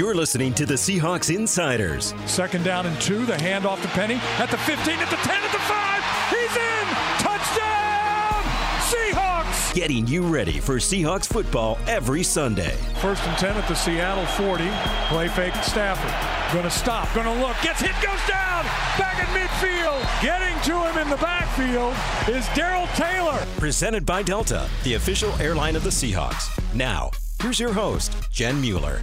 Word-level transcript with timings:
You're 0.00 0.14
listening 0.14 0.54
to 0.54 0.64
the 0.64 0.76
Seahawks 0.76 1.28
Insiders. 1.28 2.14
Second 2.24 2.64
down 2.64 2.86
and 2.86 2.98
two. 3.02 3.26
The 3.26 3.34
handoff 3.34 3.82
to 3.82 3.88
Penny 3.88 4.14
at 4.38 4.50
the 4.50 4.56
15, 4.56 4.98
at 4.98 5.10
the 5.10 5.16
10, 5.16 5.42
at 5.42 5.52
the 5.52 5.58
5. 5.58 6.02
He's 6.30 6.56
in! 6.56 6.86
Touchdown! 7.18 8.42
Seahawks! 8.88 9.74
Getting 9.74 10.06
you 10.06 10.22
ready 10.22 10.58
for 10.58 10.76
Seahawks 10.76 11.26
football 11.26 11.76
every 11.86 12.22
Sunday. 12.22 12.74
First 13.02 13.22
and 13.24 13.36
10 13.36 13.58
at 13.58 13.68
the 13.68 13.74
Seattle 13.74 14.24
40. 14.24 14.70
Play 15.08 15.28
fake 15.28 15.54
Stafford. 15.56 16.54
Gonna 16.56 16.70
stop, 16.70 17.14
gonna 17.14 17.38
look, 17.38 17.56
gets 17.62 17.82
hit, 17.82 17.92
goes 17.96 18.26
down! 18.26 18.64
Back 18.96 19.18
at 19.18 19.28
midfield! 19.36 20.00
Getting 20.22 20.58
to 20.62 20.82
him 20.88 20.96
in 20.96 21.10
the 21.10 21.18
backfield 21.18 21.94
is 22.34 22.48
Darrell 22.56 22.86
Taylor. 22.94 23.38
Presented 23.58 24.06
by 24.06 24.22
Delta, 24.22 24.66
the 24.82 24.94
official 24.94 25.34
airline 25.42 25.76
of 25.76 25.84
the 25.84 25.90
Seahawks. 25.90 26.48
Now, 26.74 27.10
here's 27.42 27.60
your 27.60 27.74
host, 27.74 28.14
Jen 28.32 28.62
Mueller. 28.62 29.02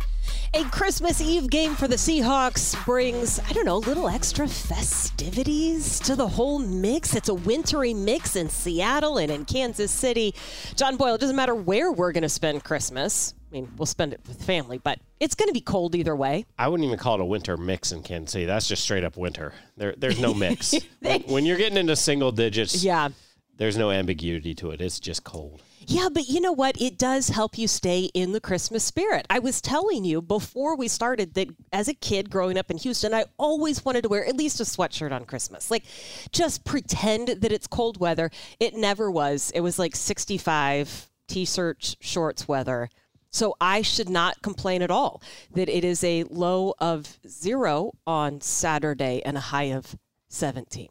A 0.57 0.63
Christmas 0.71 1.21
Eve 1.21 1.51
game 1.51 1.75
for 1.75 1.87
the 1.87 1.97
Seahawks 1.97 2.83
brings, 2.83 3.39
I 3.47 3.53
don't 3.53 3.65
know, 3.65 3.75
a 3.75 3.85
little 3.85 4.09
extra 4.09 4.47
festivities 4.47 5.99
to 5.99 6.15
the 6.15 6.27
whole 6.27 6.57
mix. 6.57 7.15
It's 7.15 7.29
a 7.29 7.35
wintry 7.35 7.93
mix 7.93 8.35
in 8.35 8.49
Seattle 8.49 9.19
and 9.19 9.31
in 9.31 9.45
Kansas 9.45 9.91
City. 9.91 10.33
John 10.75 10.97
Boyle, 10.97 11.13
it 11.13 11.21
doesn't 11.21 11.35
matter 11.35 11.53
where 11.53 11.91
we're 11.91 12.11
going 12.11 12.23
to 12.23 12.29
spend 12.29 12.63
Christmas. 12.63 13.35
I 13.51 13.53
mean, 13.53 13.71
we'll 13.77 13.85
spend 13.85 14.13
it 14.13 14.21
with 14.27 14.41
family, 14.43 14.79
but 14.79 14.97
it's 15.19 15.35
going 15.35 15.47
to 15.49 15.53
be 15.53 15.61
cold 15.61 15.93
either 15.93 16.15
way. 16.15 16.47
I 16.57 16.67
wouldn't 16.69 16.87
even 16.87 16.97
call 16.97 17.15
it 17.15 17.21
a 17.21 17.25
winter 17.25 17.55
mix 17.55 17.91
in 17.91 18.01
Kansas 18.01 18.31
City. 18.31 18.45
That's 18.45 18.67
just 18.67 18.81
straight 18.81 19.03
up 19.03 19.15
winter. 19.15 19.53
There, 19.75 19.93
there's 19.95 20.19
no 20.19 20.33
mix. 20.33 20.73
when, 21.01 21.21
when 21.23 21.45
you're 21.45 21.57
getting 21.57 21.77
into 21.77 21.95
single 21.95 22.31
digits, 22.31 22.83
Yeah. 22.83 23.09
there's 23.57 23.77
no 23.77 23.91
ambiguity 23.91 24.55
to 24.55 24.71
it. 24.71 24.81
It's 24.81 24.99
just 24.99 25.23
cold. 25.23 25.61
Yeah, 25.89 26.09
but 26.11 26.27
you 26.27 26.41
know 26.41 26.51
what? 26.51 26.81
It 26.81 26.97
does 26.97 27.29
help 27.29 27.57
you 27.57 27.65
stay 27.65 28.09
in 28.13 28.33
the 28.33 28.41
Christmas 28.41 28.83
spirit. 28.83 29.25
I 29.29 29.39
was 29.39 29.61
telling 29.61 30.03
you 30.03 30.21
before 30.21 30.75
we 30.75 30.89
started 30.89 31.33
that 31.35 31.47
as 31.71 31.87
a 31.87 31.93
kid 31.93 32.29
growing 32.29 32.57
up 32.57 32.69
in 32.69 32.77
Houston, 32.77 33.13
I 33.13 33.23
always 33.37 33.85
wanted 33.85 34.01
to 34.01 34.09
wear 34.09 34.25
at 34.25 34.35
least 34.35 34.59
a 34.59 34.63
sweatshirt 34.63 35.13
on 35.13 35.23
Christmas. 35.23 35.71
Like, 35.71 35.85
just 36.33 36.65
pretend 36.65 37.29
that 37.29 37.53
it's 37.53 37.67
cold 37.67 38.01
weather. 38.01 38.31
It 38.59 38.75
never 38.75 39.09
was. 39.09 39.49
It 39.55 39.61
was 39.61 39.79
like 39.79 39.95
65 39.95 41.09
t 41.29 41.45
shirt, 41.45 41.95
shorts 42.01 42.49
weather. 42.49 42.89
So 43.29 43.55
I 43.61 43.81
should 43.81 44.09
not 44.09 44.41
complain 44.41 44.81
at 44.81 44.91
all 44.91 45.21
that 45.53 45.69
it 45.69 45.85
is 45.85 46.03
a 46.03 46.23
low 46.25 46.73
of 46.79 47.17
zero 47.25 47.93
on 48.05 48.41
Saturday 48.41 49.21
and 49.23 49.37
a 49.37 49.41
high 49.41 49.71
of 49.71 49.95
17. 50.27 50.89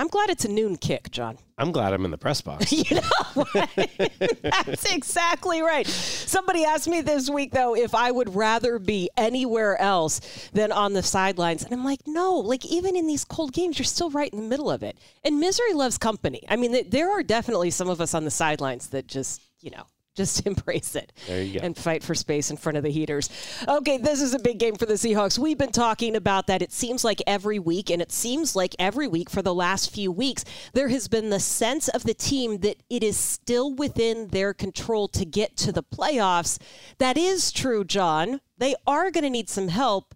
I'm 0.00 0.08
glad 0.08 0.30
it's 0.30 0.44
a 0.44 0.50
noon 0.50 0.78
kick, 0.78 1.12
John. 1.12 1.38
I'm 1.56 1.70
glad 1.70 1.92
I'm 1.92 2.04
in 2.04 2.10
the 2.10 2.18
press 2.18 2.40
box. 2.40 2.72
You 2.84 2.96
know, 2.96 3.44
that's 4.42 4.92
exactly 4.92 5.62
right. 5.62 5.86
Somebody 5.86 6.64
asked 6.64 6.88
me 6.88 7.00
this 7.00 7.30
week, 7.30 7.52
though, 7.52 7.76
if 7.76 7.94
I 7.94 8.10
would 8.10 8.34
rather 8.34 8.78
be 8.78 9.08
anywhere 9.16 9.80
else 9.80 10.20
than 10.52 10.72
on 10.72 10.92
the 10.92 11.02
sidelines. 11.02 11.62
And 11.64 11.72
I'm 11.72 11.84
like, 11.84 12.00
no, 12.06 12.34
like 12.34 12.66
even 12.66 12.96
in 12.96 13.06
these 13.06 13.24
cold 13.24 13.52
games, 13.52 13.78
you're 13.78 13.84
still 13.84 14.10
right 14.10 14.32
in 14.32 14.40
the 14.40 14.48
middle 14.48 14.70
of 14.70 14.82
it. 14.82 14.98
And 15.24 15.38
misery 15.38 15.72
loves 15.72 15.96
company. 15.98 16.42
I 16.48 16.56
mean, 16.56 16.72
th- 16.72 16.90
there 16.90 17.10
are 17.10 17.22
definitely 17.22 17.70
some 17.70 17.88
of 17.88 18.00
us 18.00 18.12
on 18.12 18.24
the 18.24 18.30
sidelines 18.30 18.88
that 18.88 19.06
just, 19.06 19.40
you 19.60 19.70
know, 19.70 19.84
just 20.14 20.46
embrace 20.46 20.94
it 20.96 21.12
There 21.26 21.42
you 21.42 21.58
go. 21.60 21.64
and 21.66 21.76
fight 21.76 22.02
for 22.02 22.14
space 22.14 22.50
in 22.50 22.56
front 22.56 22.76
of 22.78 22.84
the 22.84 22.90
heaters. 22.90 23.28
Okay, 23.68 23.98
this 23.98 24.20
is 24.22 24.34
a 24.34 24.38
big 24.38 24.58
game 24.58 24.76
for 24.76 24.86
the 24.86 24.94
Seahawks. 24.94 25.38
We've 25.38 25.58
been 25.58 25.72
talking 25.72 26.16
about 26.16 26.46
that. 26.46 26.62
It 26.62 26.72
seems 26.72 27.04
like 27.04 27.22
every 27.26 27.58
week, 27.58 27.90
and 27.90 28.00
it 28.00 28.12
seems 28.12 28.54
like 28.56 28.74
every 28.78 29.08
week 29.08 29.28
for 29.30 29.42
the 29.42 29.54
last 29.54 29.90
few 29.90 30.10
weeks, 30.12 30.44
there 30.72 30.88
has 30.88 31.08
been 31.08 31.30
the 31.30 31.40
sense 31.40 31.88
of 31.88 32.04
the 32.04 32.14
team 32.14 32.58
that 32.58 32.76
it 32.88 33.02
is 33.02 33.16
still 33.16 33.72
within 33.74 34.28
their 34.28 34.54
control 34.54 35.08
to 35.08 35.24
get 35.24 35.56
to 35.58 35.72
the 35.72 35.82
playoffs. 35.82 36.58
That 36.98 37.16
is 37.16 37.50
true, 37.52 37.84
John. 37.84 38.40
They 38.58 38.74
are 38.86 39.10
going 39.10 39.24
to 39.24 39.30
need 39.30 39.48
some 39.50 39.68
help, 39.68 40.14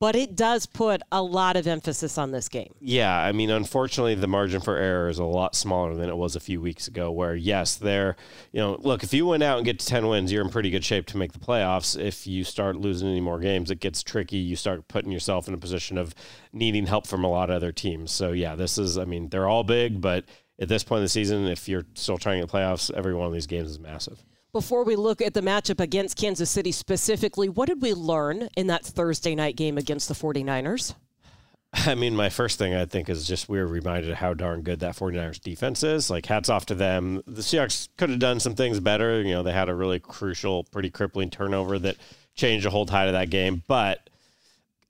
but 0.00 0.16
it 0.16 0.34
does 0.34 0.64
put 0.64 1.02
a 1.12 1.22
lot 1.22 1.56
of 1.56 1.66
emphasis 1.66 2.16
on 2.16 2.30
this 2.30 2.48
game. 2.48 2.72
Yeah, 2.80 3.16
I 3.16 3.32
mean, 3.32 3.50
unfortunately, 3.50 4.14
the 4.14 4.26
margin 4.26 4.62
for 4.62 4.76
error 4.76 5.10
is 5.10 5.18
a 5.18 5.24
lot 5.24 5.54
smaller 5.54 5.94
than 5.94 6.08
it 6.08 6.16
was 6.16 6.34
a 6.34 6.40
few 6.40 6.60
weeks 6.60 6.88
ago. 6.88 7.12
Where 7.12 7.36
yes, 7.36 7.76
there, 7.76 8.16
you 8.50 8.60
know, 8.60 8.78
look, 8.80 9.02
if 9.02 9.12
you 9.12 9.26
went 9.26 9.42
out 9.42 9.58
and 9.58 9.64
get 9.64 9.78
to 9.78 9.86
ten 9.86 10.08
wins, 10.08 10.32
you're 10.32 10.42
in 10.42 10.48
pretty 10.50 10.70
good 10.70 10.84
shape 10.84 11.06
to 11.06 11.18
make 11.18 11.32
the 11.32 11.38
playoffs. 11.38 12.00
If 12.00 12.26
you 12.26 12.44
start 12.44 12.76
losing 12.76 13.08
any 13.08 13.20
more 13.20 13.38
games, 13.38 13.70
it 13.70 13.80
gets 13.80 14.02
tricky. 14.02 14.38
You 14.38 14.56
start 14.56 14.88
putting 14.88 15.12
yourself 15.12 15.46
in 15.46 15.54
a 15.54 15.58
position 15.58 15.98
of 15.98 16.14
needing 16.52 16.86
help 16.86 17.06
from 17.06 17.22
a 17.22 17.30
lot 17.30 17.50
of 17.50 17.56
other 17.56 17.72
teams. 17.72 18.10
So 18.10 18.32
yeah, 18.32 18.56
this 18.56 18.78
is, 18.78 18.96
I 18.96 19.04
mean, 19.04 19.28
they're 19.28 19.48
all 19.48 19.64
big, 19.64 20.00
but 20.00 20.24
at 20.58 20.68
this 20.68 20.82
point 20.82 21.00
in 21.00 21.04
the 21.04 21.10
season, 21.10 21.46
if 21.46 21.68
you're 21.68 21.86
still 21.94 22.18
trying 22.18 22.40
to 22.40 22.46
playoffs, 22.46 22.90
every 22.94 23.14
one 23.14 23.26
of 23.26 23.32
these 23.34 23.46
games 23.46 23.70
is 23.70 23.78
massive. 23.78 24.24
Before 24.52 24.82
we 24.82 24.96
look 24.96 25.22
at 25.22 25.32
the 25.32 25.42
matchup 25.42 25.78
against 25.78 26.16
Kansas 26.16 26.50
City 26.50 26.72
specifically, 26.72 27.48
what 27.48 27.68
did 27.68 27.80
we 27.80 27.94
learn 27.94 28.48
in 28.56 28.66
that 28.66 28.84
Thursday 28.84 29.36
night 29.36 29.54
game 29.54 29.78
against 29.78 30.08
the 30.08 30.14
49ers? 30.14 30.94
I 31.72 31.94
mean, 31.94 32.16
my 32.16 32.30
first 32.30 32.58
thing 32.58 32.74
I 32.74 32.84
think 32.84 33.08
is 33.08 33.28
just 33.28 33.48
we 33.48 33.58
were 33.58 33.66
reminded 33.66 34.12
how 34.14 34.34
darn 34.34 34.62
good 34.62 34.80
that 34.80 34.96
49ers 34.96 35.40
defense 35.40 35.84
is. 35.84 36.10
Like, 36.10 36.26
hats 36.26 36.48
off 36.48 36.66
to 36.66 36.74
them. 36.74 37.22
The 37.28 37.42
Seahawks 37.42 37.88
could 37.96 38.10
have 38.10 38.18
done 38.18 38.40
some 38.40 38.56
things 38.56 38.80
better. 38.80 39.22
You 39.22 39.34
know, 39.34 39.44
they 39.44 39.52
had 39.52 39.68
a 39.68 39.74
really 39.74 40.00
crucial, 40.00 40.64
pretty 40.64 40.90
crippling 40.90 41.30
turnover 41.30 41.78
that 41.78 41.96
changed 42.34 42.66
the 42.66 42.70
whole 42.70 42.86
tide 42.86 43.06
of 43.06 43.12
that 43.12 43.30
game. 43.30 43.62
But, 43.68 44.10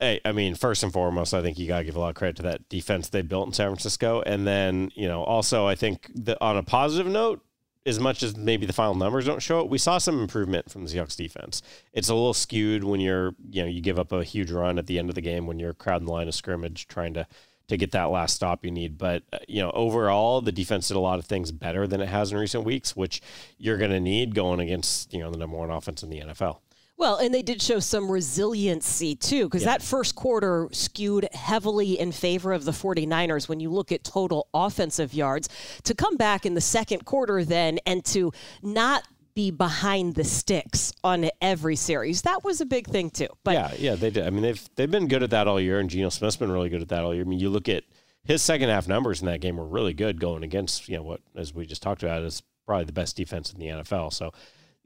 hey, 0.00 0.22
I 0.24 0.32
mean, 0.32 0.54
first 0.54 0.82
and 0.82 0.90
foremost, 0.90 1.34
I 1.34 1.42
think 1.42 1.58
you 1.58 1.68
got 1.68 1.80
to 1.80 1.84
give 1.84 1.96
a 1.96 2.00
lot 2.00 2.08
of 2.08 2.14
credit 2.14 2.36
to 2.36 2.42
that 2.44 2.66
defense 2.70 3.10
they 3.10 3.20
built 3.20 3.48
in 3.48 3.52
San 3.52 3.68
Francisco. 3.68 4.22
And 4.24 4.46
then, 4.46 4.90
you 4.94 5.06
know, 5.06 5.22
also, 5.22 5.66
I 5.66 5.74
think 5.74 6.10
that 6.14 6.38
on 6.40 6.56
a 6.56 6.62
positive 6.62 7.12
note, 7.12 7.42
as 7.86 7.98
much 7.98 8.22
as 8.22 8.36
maybe 8.36 8.66
the 8.66 8.72
final 8.72 8.94
numbers 8.94 9.26
don't 9.26 9.42
show 9.42 9.60
it, 9.60 9.68
we 9.68 9.78
saw 9.78 9.98
some 9.98 10.20
improvement 10.20 10.70
from 10.70 10.84
the 10.84 10.90
Seahawks 10.90 11.16
defense. 11.16 11.62
It's 11.92 12.08
a 12.08 12.14
little 12.14 12.34
skewed 12.34 12.84
when 12.84 13.00
you're, 13.00 13.34
you 13.50 13.62
know, 13.62 13.68
you 13.68 13.80
give 13.80 13.98
up 13.98 14.12
a 14.12 14.22
huge 14.22 14.50
run 14.50 14.78
at 14.78 14.86
the 14.86 14.98
end 14.98 15.08
of 15.08 15.14
the 15.14 15.20
game 15.20 15.46
when 15.46 15.58
you're 15.58 15.72
crowding 15.72 16.06
the 16.06 16.12
line 16.12 16.28
of 16.28 16.34
scrimmage 16.34 16.86
trying 16.88 17.14
to 17.14 17.26
to 17.68 17.76
get 17.76 17.92
that 17.92 18.10
last 18.10 18.34
stop 18.34 18.64
you 18.64 18.70
need. 18.70 18.98
But 18.98 19.22
uh, 19.32 19.38
you 19.48 19.62
know, 19.62 19.70
overall, 19.70 20.40
the 20.40 20.52
defense 20.52 20.88
did 20.88 20.96
a 20.96 21.00
lot 21.00 21.18
of 21.18 21.24
things 21.24 21.52
better 21.52 21.86
than 21.86 22.00
it 22.00 22.08
has 22.08 22.32
in 22.32 22.38
recent 22.38 22.64
weeks, 22.64 22.94
which 22.96 23.22
you're 23.58 23.78
going 23.78 23.92
to 23.92 24.00
need 24.00 24.34
going 24.34 24.60
against 24.60 25.12
you 25.14 25.20
know 25.20 25.30
the 25.30 25.38
number 25.38 25.56
one 25.56 25.70
offense 25.70 26.02
in 26.02 26.10
the 26.10 26.20
NFL. 26.20 26.58
Well, 27.00 27.16
and 27.16 27.32
they 27.32 27.40
did 27.40 27.62
show 27.62 27.80
some 27.80 28.10
resiliency 28.10 29.14
too, 29.14 29.44
because 29.44 29.64
that 29.64 29.80
first 29.80 30.14
quarter 30.14 30.68
skewed 30.70 31.26
heavily 31.32 31.98
in 31.98 32.12
favor 32.12 32.52
of 32.52 32.66
the 32.66 32.72
49ers 32.72 33.48
when 33.48 33.58
you 33.58 33.70
look 33.70 33.90
at 33.90 34.04
total 34.04 34.48
offensive 34.52 35.14
yards. 35.14 35.48
To 35.84 35.94
come 35.94 36.18
back 36.18 36.44
in 36.44 36.52
the 36.52 36.60
second 36.60 37.06
quarter 37.06 37.42
then 37.42 37.78
and 37.86 38.04
to 38.04 38.32
not 38.62 39.08
be 39.34 39.50
behind 39.50 40.14
the 40.14 40.24
sticks 40.24 40.92
on 41.02 41.30
every 41.40 41.74
series, 41.74 42.20
that 42.20 42.44
was 42.44 42.60
a 42.60 42.66
big 42.66 42.86
thing 42.86 43.08
too. 43.08 43.28
But 43.44 43.54
yeah, 43.54 43.72
yeah, 43.78 43.94
they 43.94 44.10
did. 44.10 44.26
I 44.26 44.28
mean, 44.28 44.42
they've 44.42 44.68
they've 44.76 44.90
been 44.90 45.08
good 45.08 45.22
at 45.22 45.30
that 45.30 45.48
all 45.48 45.58
year, 45.58 45.80
and 45.80 45.88
Geno 45.88 46.10
Smith's 46.10 46.36
been 46.36 46.52
really 46.52 46.68
good 46.68 46.82
at 46.82 46.88
that 46.88 47.02
all 47.02 47.14
year. 47.14 47.24
I 47.24 47.26
mean, 47.26 47.40
you 47.40 47.48
look 47.48 47.70
at 47.70 47.84
his 48.24 48.42
second 48.42 48.68
half 48.68 48.86
numbers 48.86 49.22
in 49.22 49.26
that 49.28 49.40
game 49.40 49.56
were 49.56 49.66
really 49.66 49.94
good 49.94 50.20
going 50.20 50.42
against 50.42 50.86
you 50.86 50.98
know 50.98 51.02
what 51.02 51.22
as 51.34 51.54
we 51.54 51.64
just 51.64 51.82
talked 51.82 52.02
about 52.02 52.20
is 52.24 52.42
probably 52.66 52.84
the 52.84 52.92
best 52.92 53.16
defense 53.16 53.54
in 53.54 53.58
the 53.58 53.68
NFL. 53.68 54.12
So. 54.12 54.32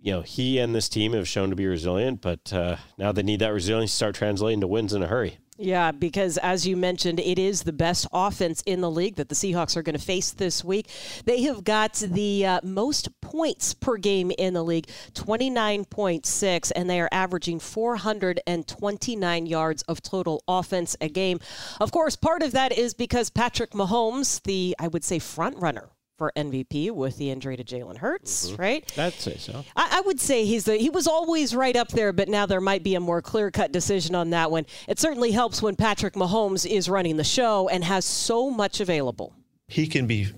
You 0.04 0.12
know, 0.12 0.20
he 0.20 0.58
and 0.58 0.74
this 0.74 0.90
team 0.90 1.14
have 1.14 1.26
shown 1.26 1.48
to 1.48 1.56
be 1.56 1.66
resilient, 1.66 2.20
but 2.20 2.52
uh, 2.52 2.76
now 2.98 3.10
they 3.10 3.22
need 3.22 3.40
that 3.40 3.54
resilience 3.54 3.90
to 3.92 3.96
start 3.96 4.14
translating 4.14 4.60
to 4.60 4.66
wins 4.66 4.92
in 4.92 5.02
a 5.02 5.06
hurry. 5.06 5.38
Yeah, 5.56 5.92
because 5.92 6.36
as 6.36 6.66
you 6.66 6.76
mentioned, 6.76 7.20
it 7.20 7.38
is 7.38 7.62
the 7.62 7.72
best 7.72 8.06
offense 8.12 8.62
in 8.66 8.82
the 8.82 8.90
league 8.90 9.16
that 9.16 9.30
the 9.30 9.34
Seahawks 9.34 9.78
are 9.78 9.82
going 9.82 9.96
to 9.96 10.04
face 10.04 10.30
this 10.32 10.62
week. 10.62 10.90
They 11.24 11.44
have 11.44 11.64
got 11.64 11.94
the 11.94 12.44
uh, 12.44 12.60
most 12.62 13.18
points 13.22 13.72
per 13.72 13.96
game 13.96 14.30
in 14.36 14.52
the 14.52 14.62
league, 14.62 14.88
29.6, 15.14 16.72
and 16.76 16.90
they 16.90 17.00
are 17.00 17.08
averaging 17.10 17.60
429 17.60 19.46
yards 19.46 19.82
of 19.84 20.02
total 20.02 20.44
offense 20.46 20.98
a 21.00 21.08
game. 21.08 21.40
Of 21.80 21.92
course, 21.92 22.14
part 22.14 22.42
of 22.42 22.52
that 22.52 22.76
is 22.76 22.92
because 22.92 23.30
Patrick 23.30 23.70
Mahomes, 23.70 24.42
the, 24.42 24.76
I 24.78 24.88
would 24.88 25.02
say, 25.02 25.18
front 25.18 25.56
runner 25.56 25.88
for 26.16 26.32
MVP 26.36 26.90
with 26.92 27.16
the 27.18 27.30
injury 27.30 27.56
to 27.56 27.64
Jalen 27.64 27.96
Hurts, 27.96 28.52
right? 28.52 28.84
I'd 28.98 29.14
say 29.14 29.36
so. 29.36 29.64
I, 29.76 29.98
I 29.98 30.00
would 30.02 30.20
say 30.20 30.44
he's 30.44 30.64
the 30.64 30.76
he 30.76 30.90
was 30.90 31.06
always 31.06 31.54
right 31.54 31.76
up 31.76 31.88
there, 31.88 32.12
but 32.12 32.28
now 32.28 32.46
there 32.46 32.60
might 32.60 32.82
be 32.82 32.94
a 32.94 33.00
more 33.00 33.20
clear 33.20 33.50
cut 33.50 33.72
decision 33.72 34.14
on 34.14 34.30
that 34.30 34.50
one. 34.50 34.66
It 34.88 34.98
certainly 34.98 35.32
helps 35.32 35.60
when 35.62 35.76
Patrick 35.76 36.14
Mahomes 36.14 36.66
is 36.66 36.88
running 36.88 37.16
the 37.16 37.24
show 37.24 37.68
and 37.68 37.82
has 37.84 38.04
so 38.04 38.50
much 38.50 38.80
available. 38.80 39.34
he 39.68 39.86
can 39.86 40.06
be 40.06 40.28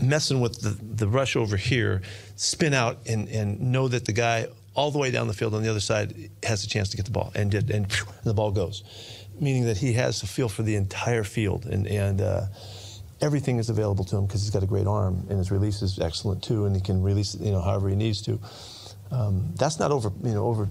messing 0.00 0.40
with 0.40 0.60
the, 0.60 0.70
the 0.70 1.08
rush 1.08 1.36
over 1.36 1.56
here, 1.56 2.02
spin 2.36 2.72
out, 2.72 2.98
and, 3.06 3.28
and 3.28 3.60
know 3.60 3.88
that 3.88 4.04
the 4.06 4.12
guy 4.12 4.46
all 4.74 4.90
the 4.90 4.98
way 4.98 5.10
down 5.10 5.26
the 5.26 5.34
field 5.34 5.54
on 5.54 5.62
the 5.62 5.68
other 5.68 5.80
side 5.80 6.30
has 6.42 6.64
a 6.64 6.68
chance 6.68 6.88
to 6.88 6.96
get 6.96 7.04
the 7.04 7.12
ball, 7.12 7.32
and, 7.34 7.50
did, 7.50 7.70
and, 7.70 7.92
phew, 7.92 8.06
the 8.24 8.32
ball 8.32 8.50
goes. 8.50 8.82
Meaning 9.38 9.64
that 9.66 9.76
he 9.78 9.92
has 9.94 10.22
a 10.22 10.26
feel 10.26 10.48
for 10.48 10.62
the 10.62 10.76
entire 10.76 11.24
field, 11.24 11.66
and, 11.66 11.86
and 11.86 12.20
uh, 12.20 12.42
everything 13.20 13.58
is 13.58 13.70
available 13.70 14.04
to 14.04 14.16
him 14.16 14.26
because 14.26 14.42
he's 14.42 14.50
got 14.50 14.62
a 14.62 14.66
great 14.66 14.86
arm, 14.86 15.26
and 15.28 15.38
his 15.38 15.50
release 15.50 15.82
is 15.82 15.98
excellent 15.98 16.42
too, 16.42 16.66
and 16.66 16.74
he 16.74 16.82
can 16.82 17.02
release 17.02 17.34
you 17.34 17.52
know, 17.52 17.60
however 17.60 17.88
he 17.88 17.96
needs 17.96 18.22
to. 18.22 18.38
Um, 19.10 19.52
that's 19.56 19.78
not 19.78 19.90
over, 19.90 20.12
you 20.22 20.34
know, 20.34 20.46
over 20.46 20.68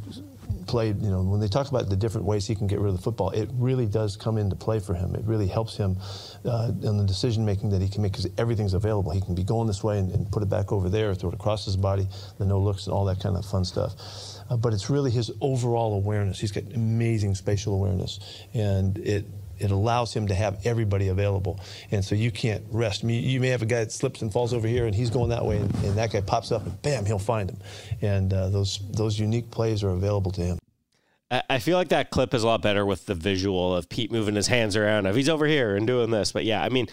played, 0.69 1.01
you 1.01 1.09
know, 1.09 1.21
when 1.23 1.39
they 1.39 1.47
talk 1.47 1.67
about 1.67 1.89
the 1.89 1.95
different 1.95 2.25
ways 2.25 2.45
he 2.45 2.55
can 2.55 2.67
get 2.67 2.79
rid 2.79 2.89
of 2.89 2.95
the 2.95 3.01
football, 3.01 3.31
it 3.31 3.49
really 3.53 3.87
does 3.87 4.15
come 4.15 4.37
into 4.37 4.55
play 4.55 4.79
for 4.79 4.93
him. 4.93 5.15
It 5.15 5.23
really 5.25 5.47
helps 5.47 5.75
him 5.75 5.97
uh, 6.45 6.71
in 6.83 6.97
the 6.97 7.05
decision 7.05 7.43
making 7.43 7.71
that 7.71 7.81
he 7.81 7.89
can 7.89 8.03
make 8.03 8.11
because 8.11 8.29
everything's 8.37 8.75
available. 8.75 9.11
He 9.11 9.19
can 9.19 9.35
be 9.35 9.43
going 9.43 9.67
this 9.67 9.83
way 9.83 9.97
and, 9.97 10.11
and, 10.11 10.31
put 10.31 10.43
it 10.43 10.49
back 10.49 10.71
over 10.71 10.87
there, 10.87 11.15
throw 11.15 11.29
it 11.29 11.33
across 11.33 11.65
his 11.65 11.75
body, 11.75 12.07
the 12.37 12.45
no 12.45 12.59
looks, 12.59 12.85
and 12.85 12.93
all 12.93 13.03
that 13.05 13.19
kind 13.19 13.35
of 13.35 13.45
fun 13.45 13.65
stuff. 13.65 13.93
Uh, 14.49 14.57
but 14.57 14.73
it's 14.73 14.91
really 14.91 15.09
his 15.09 15.31
overall 15.41 15.95
awareness. 15.95 16.39
He's 16.39 16.51
got 16.51 16.63
amazing 16.75 17.33
spatial 17.33 17.73
awareness, 17.73 18.19
and 18.53 18.97
it 18.99 19.25
it 19.59 19.71
allows 19.71 20.13
him 20.13 20.27
to 20.27 20.35
have 20.35 20.65
everybody 20.65 21.09
available. 21.09 21.59
And 21.91 22.03
so 22.03 22.15
you 22.15 22.31
can't 22.31 22.63
rest. 22.71 23.03
You 23.03 23.39
may 23.39 23.49
have 23.49 23.61
a 23.61 23.65
guy 23.65 23.79
that 23.79 23.91
slips 23.91 24.21
and 24.21 24.31
falls 24.31 24.53
over 24.53 24.67
here, 24.67 24.85
and 24.85 24.95
he's 24.95 25.09
going 25.09 25.29
that 25.29 25.45
way, 25.45 25.57
and, 25.57 25.73
and 25.83 25.97
that 25.97 26.11
guy 26.11 26.21
pops 26.21 26.51
up, 26.51 26.65
and 26.65 26.81
bam, 26.81 27.05
he'll 27.05 27.19
find 27.19 27.49
him. 27.49 27.57
And 28.01 28.33
uh, 28.33 28.49
those 28.49 28.79
those 28.91 29.19
unique 29.19 29.51
plays 29.51 29.83
are 29.83 29.91
available 29.91 30.31
to 30.31 30.41
him. 30.41 30.59
I 31.31 31.59
feel 31.59 31.77
like 31.77 31.89
that 31.89 32.09
clip 32.09 32.33
is 32.33 32.41
a 32.41 32.47
lot 32.47 32.63
better 32.63 32.83
with 32.83 33.05
the 33.05 33.13
visual 33.13 33.75
of 33.75 33.87
Pete 33.87 34.11
moving 34.11 34.33
his 34.33 34.47
hands 34.47 34.75
around. 34.75 35.05
If 35.05 35.15
he's 35.15 35.29
over 35.29 35.45
here 35.45 35.75
and 35.75 35.85
doing 35.85 36.09
this, 36.09 36.31
but 36.31 36.43
yeah, 36.43 36.63
I 36.63 36.69
mean, 36.69 36.87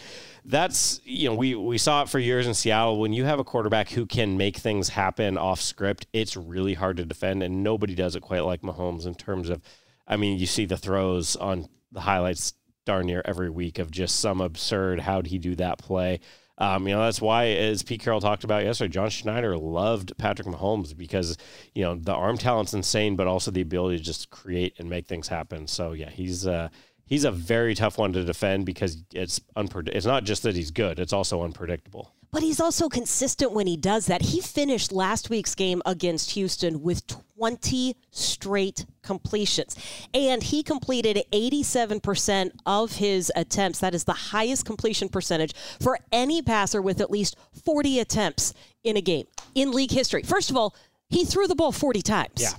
that's 0.45 1.01
you 1.05 1.31
know 1.31 1.35
we 1.35 1.55
we 1.55 1.79
saw 1.79 2.03
it 2.03 2.11
for 2.11 2.19
years 2.19 2.47
in 2.47 2.53
Seattle. 2.53 3.01
When 3.01 3.15
you 3.15 3.25
have 3.25 3.39
a 3.39 3.45
quarterback 3.45 3.89
who 3.89 4.05
can 4.05 4.37
make 4.37 4.59
things 4.59 4.91
happen 4.91 5.39
off 5.39 5.63
script, 5.63 6.07
it's 6.13 6.37
really 6.37 6.75
hard 6.75 6.99
to 6.99 7.07
defend, 7.07 7.43
and 7.43 7.63
nobody 7.63 7.95
does 7.95 8.15
it 8.15 8.21
quite 8.21 8.45
like 8.45 8.61
Mahomes 8.61 9.07
in 9.07 9.15
terms 9.15 9.49
of. 9.49 9.63
I 10.07 10.17
mean, 10.19 10.39
you 10.39 10.47
see 10.47 10.67
the 10.67 10.77
throws 10.77 11.35
on 11.37 11.69
the 11.91 12.01
highlights 12.01 12.53
darn 12.87 13.07
near 13.07 13.21
every 13.27 13.51
week 13.51 13.79
of 13.79 13.91
just 13.91 14.21
some 14.21 14.41
absurd 14.41 15.01
how 15.01 15.21
did 15.21 15.31
he 15.31 15.39
do 15.39 15.55
that 15.57 15.79
play. 15.79 16.21
Um, 16.59 16.89
you 16.89 16.95
know, 16.95 17.03
that's 17.03 17.21
why, 17.21 17.49
as 17.49 17.83
Pete 17.83 18.01
Carroll 18.01 18.21
talked 18.21 18.45
about 18.45 18.65
yesterday, 18.65 18.91
John 18.91 19.11
Schneider 19.11 19.59
loved 19.59 20.17
Patrick 20.17 20.49
Mahomes 20.49 20.97
because, 20.97 21.37
you 21.75 21.83
know, 21.83 21.97
the 21.97 22.15
arm 22.15 22.39
talent's 22.39 22.73
insane, 22.73 23.15
but 23.15 23.27
also 23.27 23.51
the 23.51 23.61
ability 23.61 23.99
to 23.99 24.03
just 24.03 24.31
create 24.31 24.75
and 24.79 24.89
make 24.89 25.07
things 25.07 25.29
happen. 25.29 25.67
So, 25.67 25.93
yeah, 25.93 26.09
he's 26.09 26.47
uh, 26.47 26.71
he's 27.05 27.25
a 27.25 27.31
very 27.31 27.75
tough 27.75 27.99
one 27.99 28.15
to 28.15 28.25
defend 28.25 28.65
because 28.65 29.03
it's 29.13 29.39
unpred- 29.55 29.89
It's 29.89 30.07
not 30.07 30.25
just 30.25 30.45
that 30.45 30.57
he's 30.57 30.71
good; 30.71 30.99
it's 30.99 31.13
also 31.13 31.43
unpredictable. 31.43 32.16
But 32.31 32.43
he's 32.43 32.61
also 32.61 32.89
consistent 32.89 33.53
when 33.53 33.67
he 33.67 33.77
does 33.77 34.07
that. 34.07 34.23
He 34.23 34.41
finished 34.41 34.93
last 34.93 35.31
week's 35.31 35.55
game 35.55 35.81
against 35.87 36.33
Houston 36.33 36.83
with 36.83 37.07
20 37.39 37.97
straight 38.11 38.85
completions. 39.03 39.77
And 40.13 40.43
he 40.43 40.63
completed 40.63 41.23
87% 41.33 42.51
of 42.67 42.97
his 42.97 43.33
attempts. 43.35 43.79
That 43.79 43.95
is 43.95 44.05
the 44.05 44.13
highest 44.13 44.67
completion 44.67 45.09
percentage 45.09 45.55
for 45.81 45.99
any 46.13 46.43
passer 46.43 46.83
with 46.83 47.01
at 47.01 47.11
least 47.11 47.37
40 47.65 48.01
attempts 48.01 48.55
in 48.85 48.97
a 48.97 49.01
game 49.01 49.27
in 49.55 49.73
league 49.73 49.91
history. 49.91 50.23
First 50.23 50.51
of 50.51 50.57
all, 50.57 50.75
he 51.09 51.25
threw 51.25 51.47
the 51.47 51.55
ball 51.55 51.73
40 51.73 52.03
times. 52.03 52.31
Yeah. 52.37 52.51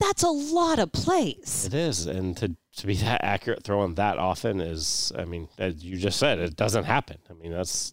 That's 0.00 0.22
a 0.22 0.30
lot 0.30 0.78
of 0.78 0.92
plays. 0.92 1.64
It 1.66 1.74
is. 1.74 2.06
And 2.06 2.36
to, 2.38 2.56
to 2.76 2.86
be 2.86 2.94
that 2.96 3.24
accurate 3.24 3.62
throwing 3.62 3.94
that 3.94 4.18
often 4.18 4.60
is, 4.60 5.12
I 5.16 5.24
mean, 5.24 5.48
as 5.58 5.84
you 5.84 5.96
just 5.96 6.18
said, 6.18 6.38
it 6.38 6.56
doesn't 6.56 6.84
happen. 6.84 7.18
I 7.30 7.34
mean, 7.34 7.52
that's 7.52 7.92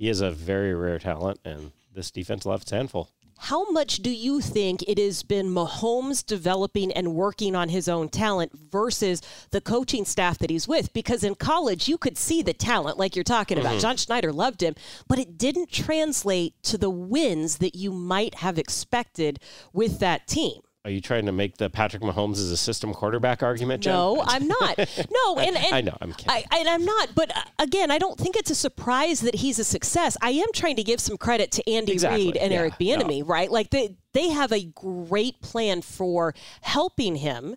he 0.00 0.08
is 0.08 0.22
a 0.22 0.30
very 0.30 0.74
rare 0.74 0.98
talent, 0.98 1.40
and 1.44 1.72
this 1.94 2.10
defense 2.10 2.46
left 2.46 2.62
its 2.62 2.70
handful. 2.70 3.10
How 3.36 3.70
much 3.70 3.98
do 3.98 4.10
you 4.10 4.40
think 4.40 4.82
it 4.88 4.96
has 4.96 5.22
been 5.22 5.48
Mahomes 5.48 6.24
developing 6.24 6.90
and 6.92 7.14
working 7.14 7.54
on 7.54 7.68
his 7.68 7.86
own 7.86 8.08
talent 8.08 8.52
versus 8.70 9.20
the 9.50 9.60
coaching 9.60 10.06
staff 10.06 10.38
that 10.38 10.48
he's 10.48 10.66
with? 10.66 10.94
Because 10.94 11.22
in 11.22 11.34
college, 11.34 11.86
you 11.86 11.98
could 11.98 12.16
see 12.16 12.40
the 12.40 12.54
talent, 12.54 12.96
like 12.98 13.14
you're 13.14 13.24
talking 13.24 13.58
about. 13.58 13.72
Mm-hmm. 13.72 13.80
John 13.80 13.96
Schneider 13.98 14.32
loved 14.32 14.62
him, 14.62 14.74
but 15.06 15.18
it 15.18 15.36
didn't 15.36 15.70
translate 15.70 16.54
to 16.62 16.78
the 16.78 16.90
wins 16.90 17.58
that 17.58 17.74
you 17.74 17.92
might 17.92 18.36
have 18.36 18.58
expected 18.58 19.38
with 19.74 19.98
that 19.98 20.26
team. 20.26 20.62
Are 20.82 20.90
you 20.90 21.02
trying 21.02 21.26
to 21.26 21.32
make 21.32 21.58
the 21.58 21.68
Patrick 21.68 22.02
Mahomes 22.02 22.38
as 22.38 22.50
a 22.50 22.56
system 22.56 22.94
quarterback 22.94 23.42
argument, 23.42 23.82
Jen? 23.82 23.92
No, 23.92 24.24
I'm 24.26 24.48
not. 24.48 24.78
No, 25.10 25.38
and, 25.38 25.56
and 25.56 25.74
I 25.74 25.80
know 25.80 25.96
I'm 26.00 26.12
kidding. 26.12 26.30
I, 26.50 26.58
and 26.58 26.68
I'm 26.68 26.84
not. 26.84 27.10
But 27.14 27.36
uh, 27.36 27.42
again, 27.58 27.90
I 27.90 27.98
don't 27.98 28.18
think 28.18 28.36
it's 28.36 28.50
a 28.50 28.54
surprise 28.54 29.20
that 29.20 29.34
he's 29.34 29.58
a 29.58 29.64
success. 29.64 30.16
I 30.22 30.30
am 30.30 30.48
trying 30.54 30.76
to 30.76 30.82
give 30.82 31.00
some 31.00 31.16
credit 31.16 31.50
to 31.52 31.70
Andy 31.70 31.92
exactly. 31.92 32.26
Reid 32.26 32.36
and 32.36 32.52
yeah, 32.52 32.58
Eric 32.60 32.74
Bieniemy, 32.74 33.20
no. 33.20 33.26
right? 33.26 33.50
Like 33.50 33.70
they 33.70 33.96
they 34.14 34.28
have 34.30 34.52
a 34.52 34.64
great 34.64 35.40
plan 35.42 35.82
for 35.82 36.34
helping 36.62 37.16
him. 37.16 37.56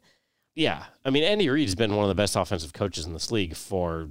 Yeah, 0.55 0.85
I 1.05 1.09
mean 1.09 1.23
Andy 1.23 1.49
Reid's 1.49 1.75
been 1.75 1.95
one 1.95 2.03
of 2.03 2.09
the 2.09 2.15
best 2.15 2.35
offensive 2.35 2.73
coaches 2.73 3.05
in 3.05 3.13
this 3.13 3.31
league 3.31 3.55
for 3.55 4.09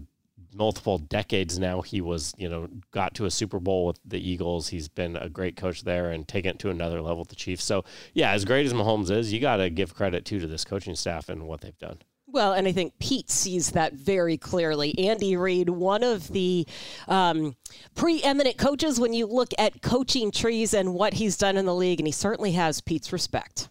multiple 0.54 0.98
decades 0.98 1.58
now. 1.58 1.80
He 1.80 2.00
was, 2.00 2.34
you 2.36 2.48
know, 2.48 2.68
got 2.90 3.14
to 3.14 3.24
a 3.24 3.30
Super 3.30 3.60
Bowl 3.60 3.86
with 3.86 3.98
the 4.04 4.18
Eagles. 4.18 4.68
He's 4.68 4.88
been 4.88 5.16
a 5.16 5.28
great 5.28 5.56
coach 5.56 5.82
there 5.82 6.10
and 6.10 6.26
taken 6.26 6.52
it 6.52 6.58
to 6.60 6.70
another 6.70 7.00
level 7.00 7.20
with 7.20 7.28
the 7.28 7.36
Chiefs. 7.36 7.64
So, 7.64 7.84
yeah, 8.14 8.32
as 8.32 8.44
great 8.44 8.66
as 8.66 8.72
Mahomes 8.72 9.10
is, 9.10 9.32
you 9.32 9.40
got 9.40 9.56
to 9.56 9.70
give 9.70 9.94
credit 9.94 10.24
too 10.24 10.40
to 10.40 10.46
this 10.46 10.64
coaching 10.64 10.94
staff 10.94 11.28
and 11.28 11.46
what 11.46 11.60
they've 11.60 11.78
done. 11.78 11.98
Well, 12.32 12.54
and 12.54 12.66
I 12.66 12.72
think 12.72 12.98
Pete 12.98 13.28
sees 13.28 13.72
that 13.72 13.92
very 13.92 14.38
clearly. 14.38 14.98
Andy 14.98 15.36
Reid, 15.36 15.68
one 15.68 16.02
of 16.02 16.28
the 16.28 16.66
um, 17.06 17.56
preeminent 17.94 18.56
coaches 18.56 18.98
when 18.98 19.12
you 19.12 19.26
look 19.26 19.50
at 19.58 19.82
coaching 19.82 20.30
trees 20.30 20.72
and 20.72 20.94
what 20.94 21.12
he's 21.12 21.36
done 21.36 21.58
in 21.58 21.66
the 21.66 21.74
league, 21.74 22.00
and 22.00 22.06
he 22.06 22.12
certainly 22.12 22.52
has 22.52 22.80
Pete's 22.80 23.12
respect. 23.12 23.68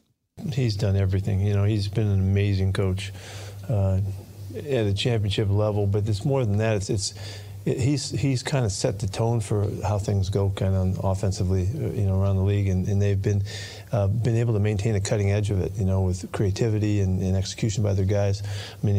He's 0.54 0.75
done 0.75 0.95
everything. 0.95 1.42
You 1.42 1.56
know, 1.56 1.63
he's 1.63 1.88
been 1.88 2.07
an 2.07 2.19
amazing 2.19 2.74
coach. 2.74 3.12
Uh, 3.68 4.01
at 4.56 4.86
a 4.86 4.94
championship 4.94 5.50
level, 5.50 5.88
but 5.88 6.07
it's 6.07 6.25
more 6.25 6.45
than 6.45 6.57
that. 6.57 6.77
It's 6.77 6.89
it's 6.89 7.12
it, 7.12 7.18
he's 7.65 8.09
he's 8.09 8.41
kind 8.41 8.65
of 8.65 8.71
set 8.71 8.99
the 8.99 9.07
tone 9.07 9.39
for 9.39 9.67
how 9.83 9.99
things 9.99 10.29
go 10.29 10.49
kind 10.49 10.75
of 10.75 11.03
offensively, 11.03 11.63
uh, 11.75 11.89
you 11.89 12.05
know, 12.05 12.21
around 12.21 12.37
the 12.37 12.43
league, 12.43 12.67
and, 12.67 12.87
and 12.87 13.01
they've 13.01 13.21
been 13.21 13.43
uh, 13.91 14.07
been 14.07 14.35
able 14.35 14.53
to 14.53 14.59
maintain 14.59 14.93
the 14.93 14.99
cutting 14.99 15.31
edge 15.31 15.51
of 15.51 15.61
it, 15.61 15.71
you 15.77 15.85
know, 15.85 16.01
with 16.01 16.31
creativity 16.31 17.01
and, 17.01 17.21
and, 17.21 17.35
execution 17.35 17.83
by 17.83 17.93
their 17.93 18.05
guys. 18.05 18.41
I 18.41 18.85
mean, 18.85 18.95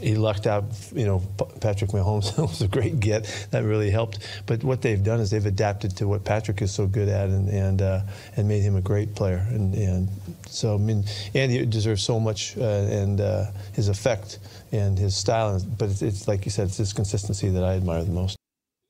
he 0.00 0.08
he 0.08 0.14
lucked 0.16 0.46
out, 0.46 0.64
you 0.92 1.06
know, 1.06 1.22
Patrick 1.60 1.90
Mahomes 1.90 2.36
was 2.48 2.60
a 2.60 2.68
great 2.68 3.00
get 3.00 3.24
that 3.50 3.64
really 3.64 3.90
helped. 3.90 4.18
But 4.46 4.62
what 4.62 4.82
they've 4.82 5.02
done 5.02 5.20
is 5.20 5.30
they've 5.30 5.44
adapted 5.44 5.96
to 5.98 6.08
what 6.08 6.24
Patrick 6.24 6.60
is 6.60 6.72
so 6.72 6.86
good 6.86 7.08
at, 7.08 7.28
and 7.28 7.48
and 7.48 7.82
uh, 7.82 8.00
and 8.36 8.46
made 8.46 8.62
him 8.62 8.76
a 8.76 8.82
great 8.82 9.14
player, 9.14 9.46
and 9.48 9.74
and 9.74 10.08
so 10.48 10.74
I 10.74 10.78
mean, 10.78 11.04
Andy 11.34 11.64
deserves 11.64 12.02
so 12.02 12.20
much, 12.20 12.58
uh, 12.58 12.62
and 12.62 13.20
uh, 13.20 13.46
his 13.72 13.88
effect 13.88 14.38
and 14.72 14.98
his 14.98 15.16
style. 15.16 15.60
But 15.78 15.90
it's, 15.90 16.02
it's 16.02 16.28
like 16.28 16.44
you 16.44 16.50
said, 16.50 16.68
it's 16.68 16.76
his 16.76 16.92
consistency 16.92 17.48
that 17.50 17.64
I 17.64 17.74
admire 17.74 18.04
the 18.04 18.12
most. 18.12 18.36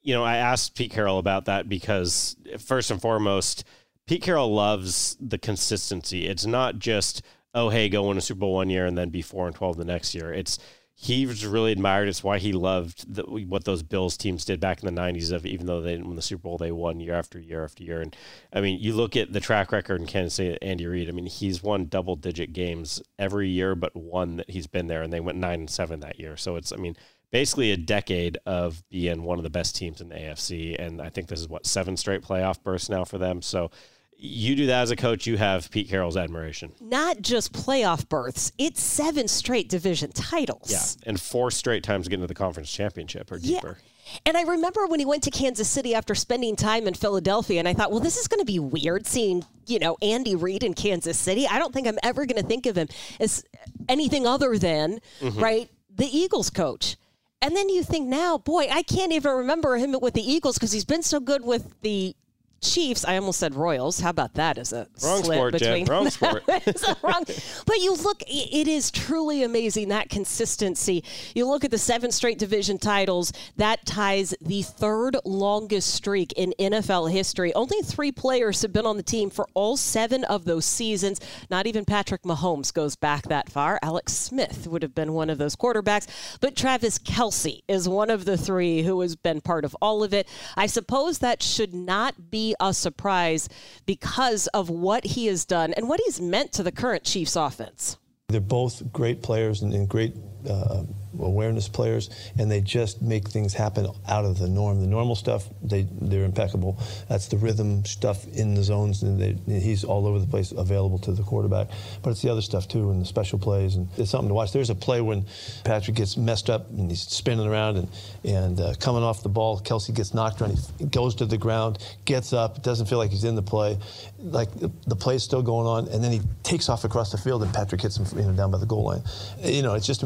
You 0.02 0.14
know, 0.14 0.24
I 0.24 0.36
asked 0.36 0.74
Pete 0.74 0.92
Carroll 0.92 1.18
about 1.18 1.46
that 1.46 1.68
because 1.68 2.36
first 2.58 2.90
and 2.90 3.00
foremost, 3.00 3.64
Pete 4.06 4.22
Carroll 4.22 4.54
loves 4.54 5.16
the 5.20 5.38
consistency. 5.38 6.26
It's 6.26 6.46
not 6.46 6.78
just 6.78 7.22
oh 7.54 7.68
hey, 7.68 7.88
go 7.88 8.08
win 8.08 8.16
a 8.16 8.20
Super 8.20 8.40
Bowl 8.40 8.54
one 8.54 8.70
year 8.70 8.86
and 8.86 8.96
then 8.96 9.10
be 9.10 9.22
four 9.22 9.46
and 9.46 9.54
twelve 9.56 9.76
the 9.76 9.84
next 9.84 10.14
year. 10.14 10.32
It's 10.32 10.58
he 11.00 11.26
was 11.26 11.46
really 11.46 11.70
admired. 11.70 12.08
It's 12.08 12.24
why 12.24 12.38
he 12.38 12.52
loved 12.52 13.14
the, 13.14 13.22
what 13.22 13.62
those 13.62 13.84
Bills 13.84 14.16
teams 14.16 14.44
did 14.44 14.58
back 14.58 14.82
in 14.82 14.92
the 14.92 15.00
'90s. 15.00 15.30
Of 15.30 15.46
even 15.46 15.66
though 15.66 15.80
they 15.80 15.92
didn't 15.92 16.08
win 16.08 16.16
the 16.16 16.22
Super 16.22 16.42
Bowl, 16.42 16.58
they 16.58 16.72
won 16.72 16.98
year 16.98 17.14
after 17.14 17.38
year 17.38 17.62
after 17.62 17.84
year. 17.84 18.00
And 18.00 18.16
I 18.52 18.60
mean, 18.60 18.80
you 18.80 18.94
look 18.94 19.14
at 19.14 19.32
the 19.32 19.38
track 19.38 19.70
record 19.70 20.00
in 20.00 20.08
Kansas 20.08 20.34
City. 20.34 20.58
Andy 20.60 20.88
Reid. 20.88 21.08
I 21.08 21.12
mean, 21.12 21.26
he's 21.26 21.62
won 21.62 21.86
double-digit 21.86 22.52
games 22.52 23.00
every 23.16 23.48
year, 23.48 23.76
but 23.76 23.94
one 23.94 24.38
that 24.38 24.50
he's 24.50 24.66
been 24.66 24.88
there, 24.88 25.02
and 25.02 25.12
they 25.12 25.20
went 25.20 25.38
nine 25.38 25.60
and 25.60 25.70
seven 25.70 26.00
that 26.00 26.18
year. 26.18 26.36
So 26.36 26.56
it's, 26.56 26.72
I 26.72 26.76
mean, 26.76 26.96
basically 27.30 27.70
a 27.70 27.76
decade 27.76 28.36
of 28.44 28.82
being 28.90 29.22
one 29.22 29.38
of 29.38 29.44
the 29.44 29.50
best 29.50 29.76
teams 29.76 30.00
in 30.00 30.08
the 30.08 30.16
AFC. 30.16 30.74
And 30.84 31.00
I 31.00 31.10
think 31.10 31.28
this 31.28 31.38
is 31.38 31.48
what 31.48 31.64
seven 31.64 31.96
straight 31.96 32.22
playoff 32.22 32.60
bursts 32.60 32.88
now 32.88 33.04
for 33.04 33.18
them. 33.18 33.40
So 33.40 33.70
you 34.18 34.56
do 34.56 34.66
that 34.66 34.82
as 34.82 34.90
a 34.90 34.96
coach, 34.96 35.26
you 35.26 35.36
have 35.36 35.70
Pete 35.70 35.88
Carroll's 35.88 36.16
admiration. 36.16 36.72
Not 36.80 37.22
just 37.22 37.52
playoff 37.52 38.08
berths, 38.08 38.52
it's 38.58 38.82
seven 38.82 39.28
straight 39.28 39.68
division 39.68 40.10
titles. 40.10 40.70
Yeah, 40.70 41.08
and 41.08 41.20
four 41.20 41.50
straight 41.52 41.84
times 41.84 42.08
getting 42.08 42.22
to 42.22 42.26
the 42.26 42.34
conference 42.34 42.70
championship 42.70 43.30
or 43.30 43.38
deeper. 43.38 43.78
Yeah. 43.78 43.84
And 44.26 44.36
I 44.36 44.42
remember 44.42 44.86
when 44.86 45.00
he 45.00 45.06
went 45.06 45.22
to 45.24 45.30
Kansas 45.30 45.68
City 45.68 45.94
after 45.94 46.14
spending 46.14 46.56
time 46.56 46.88
in 46.88 46.94
Philadelphia, 46.94 47.58
and 47.58 47.68
I 47.68 47.74
thought, 47.74 47.90
well, 47.90 48.00
this 48.00 48.16
is 48.16 48.26
going 48.26 48.40
to 48.40 48.46
be 48.46 48.58
weird 48.58 49.06
seeing, 49.06 49.44
you 49.66 49.78
know, 49.78 49.96
Andy 50.02 50.34
Reid 50.34 50.62
in 50.64 50.74
Kansas 50.74 51.18
City. 51.18 51.46
I 51.46 51.58
don't 51.58 51.72
think 51.72 51.86
I'm 51.86 51.98
ever 52.02 52.26
going 52.26 52.40
to 52.40 52.48
think 52.48 52.66
of 52.66 52.76
him 52.76 52.88
as 53.20 53.44
anything 53.88 54.26
other 54.26 54.56
than, 54.58 55.00
mm-hmm. 55.20 55.38
right, 55.38 55.70
the 55.94 56.06
Eagles 56.06 56.50
coach. 56.50 56.96
And 57.40 57.54
then 57.54 57.68
you 57.68 57.84
think 57.84 58.08
now, 58.08 58.38
boy, 58.38 58.66
I 58.70 58.82
can't 58.82 59.12
even 59.12 59.30
remember 59.30 59.76
him 59.76 59.94
with 60.00 60.14
the 60.14 60.22
Eagles 60.22 60.56
because 60.56 60.72
he's 60.72 60.84
been 60.84 61.02
so 61.02 61.20
good 61.20 61.44
with 61.44 61.80
the 61.82 62.16
Chiefs. 62.60 63.04
I 63.04 63.16
almost 63.16 63.38
said 63.38 63.54
Royals. 63.54 64.00
How 64.00 64.10
about 64.10 64.34
that 64.34 64.58
as 64.58 64.72
a 64.72 64.86
wrong 65.04 65.22
slip 65.22 65.36
sport, 65.36 65.52
between? 65.52 65.86
Jen. 65.86 65.92
Wrong 65.94 66.10
sport. 66.10 66.44
wrong. 67.02 67.24
But 67.66 67.78
you 67.80 67.94
look, 67.94 68.22
it 68.26 68.66
is 68.66 68.90
truly 68.90 69.42
amazing 69.42 69.88
that 69.88 70.08
consistency. 70.08 71.04
You 71.34 71.46
look 71.46 71.64
at 71.64 71.70
the 71.70 71.78
seven 71.78 72.10
straight 72.10 72.38
division 72.38 72.78
titles. 72.78 73.32
That 73.56 73.84
ties 73.84 74.34
the 74.40 74.62
third 74.62 75.16
longest 75.24 75.94
streak 75.94 76.32
in 76.32 76.54
NFL 76.58 77.10
history. 77.10 77.52
Only 77.54 77.82
three 77.82 78.12
players 78.12 78.62
have 78.62 78.72
been 78.72 78.86
on 78.86 78.96
the 78.96 79.02
team 79.02 79.30
for 79.30 79.46
all 79.54 79.76
seven 79.76 80.24
of 80.24 80.44
those 80.44 80.64
seasons. 80.64 81.20
Not 81.50 81.66
even 81.66 81.84
Patrick 81.84 82.22
Mahomes 82.22 82.72
goes 82.72 82.96
back 82.96 83.24
that 83.24 83.50
far. 83.50 83.78
Alex 83.82 84.14
Smith 84.14 84.66
would 84.66 84.82
have 84.82 84.94
been 84.94 85.12
one 85.12 85.30
of 85.30 85.38
those 85.38 85.56
quarterbacks, 85.56 86.06
but 86.40 86.56
Travis 86.56 86.98
Kelce 86.98 87.62
is 87.68 87.88
one 87.88 88.10
of 88.10 88.24
the 88.24 88.36
three 88.36 88.82
who 88.82 89.00
has 89.00 89.16
been 89.16 89.40
part 89.40 89.64
of 89.64 89.76
all 89.80 90.02
of 90.02 90.14
it. 90.14 90.26
I 90.56 90.66
suppose 90.66 91.18
that 91.18 91.42
should 91.42 91.74
not 91.74 92.30
be 92.30 92.47
a 92.60 92.74
surprise 92.74 93.48
because 93.86 94.46
of 94.48 94.70
what 94.70 95.04
he 95.04 95.26
has 95.26 95.44
done 95.44 95.72
and 95.74 95.88
what 95.88 96.00
he's 96.04 96.20
meant 96.20 96.52
to 96.52 96.62
the 96.62 96.72
current 96.72 97.04
Chiefs 97.04 97.36
offense. 97.36 97.98
They're 98.28 98.40
both 98.40 98.92
great 98.92 99.22
players 99.22 99.62
and, 99.62 99.72
and 99.72 99.88
great 99.88 100.14
uh, 100.48 100.82
awareness 101.18 101.68
players, 101.68 102.10
and 102.38 102.50
they 102.50 102.60
just 102.60 103.02
make 103.02 103.28
things 103.28 103.54
happen 103.54 103.86
out 104.08 104.24
of 104.24 104.38
the 104.38 104.48
norm. 104.48 104.80
The 104.80 104.86
normal 104.86 105.16
stuff, 105.16 105.48
they 105.62 105.86
they're 106.00 106.24
impeccable. 106.24 106.78
That's 107.08 107.28
the 107.28 107.36
rhythm 107.36 107.84
stuff 107.84 108.26
in 108.28 108.54
the 108.54 108.62
zones, 108.62 109.02
and 109.02 109.20
they, 109.20 109.60
he's 109.60 109.84
all 109.84 110.06
over 110.06 110.18
the 110.18 110.26
place, 110.26 110.52
available 110.52 110.98
to 111.00 111.12
the 111.12 111.22
quarterback. 111.22 111.68
But 112.02 112.10
it's 112.10 112.22
the 112.22 112.30
other 112.30 112.42
stuff 112.42 112.68
too, 112.68 112.90
and 112.90 113.00
the 113.00 113.06
special 113.06 113.38
plays, 113.38 113.76
and 113.76 113.88
it's 113.96 114.10
something 114.10 114.28
to 114.28 114.34
watch. 114.34 114.52
There's 114.52 114.70
a 114.70 114.74
play 114.74 115.00
when 115.00 115.24
Patrick 115.64 115.96
gets 115.96 116.16
messed 116.16 116.50
up 116.50 116.68
and 116.70 116.90
he's 116.90 117.02
spinning 117.02 117.46
around 117.46 117.76
and 117.76 117.88
and 118.24 118.60
uh, 118.60 118.74
coming 118.78 119.02
off 119.02 119.22
the 119.22 119.28
ball. 119.28 119.60
Kelce 119.60 119.94
gets 119.94 120.14
knocked 120.14 120.40
around. 120.40 120.58
He 120.78 120.86
goes 120.86 121.14
to 121.16 121.26
the 121.26 121.38
ground, 121.38 121.78
gets 122.04 122.32
up, 122.32 122.62
doesn't 122.62 122.86
feel 122.86 122.98
like 122.98 123.10
he's 123.10 123.24
in 123.24 123.34
the 123.34 123.42
play, 123.42 123.78
like 124.18 124.48
the, 124.58 124.96
play's 124.96 125.22
still 125.22 125.42
going 125.42 125.66
on, 125.66 125.88
and 125.92 126.02
then 126.02 126.10
he 126.12 126.20
takes 126.42 126.68
off 126.68 126.84
across 126.84 127.12
the 127.12 127.18
field, 127.18 127.42
and 127.42 127.52
Patrick 127.54 127.80
hits 127.80 127.96
him 127.96 128.18
you 128.18 128.24
know, 128.26 128.32
down 128.32 128.50
by 128.50 128.58
the 128.58 128.66
goal 128.66 128.84
line. 128.84 129.02
You 129.42 129.62
know, 129.62 129.74
it's 129.74 129.86
just 129.86 130.02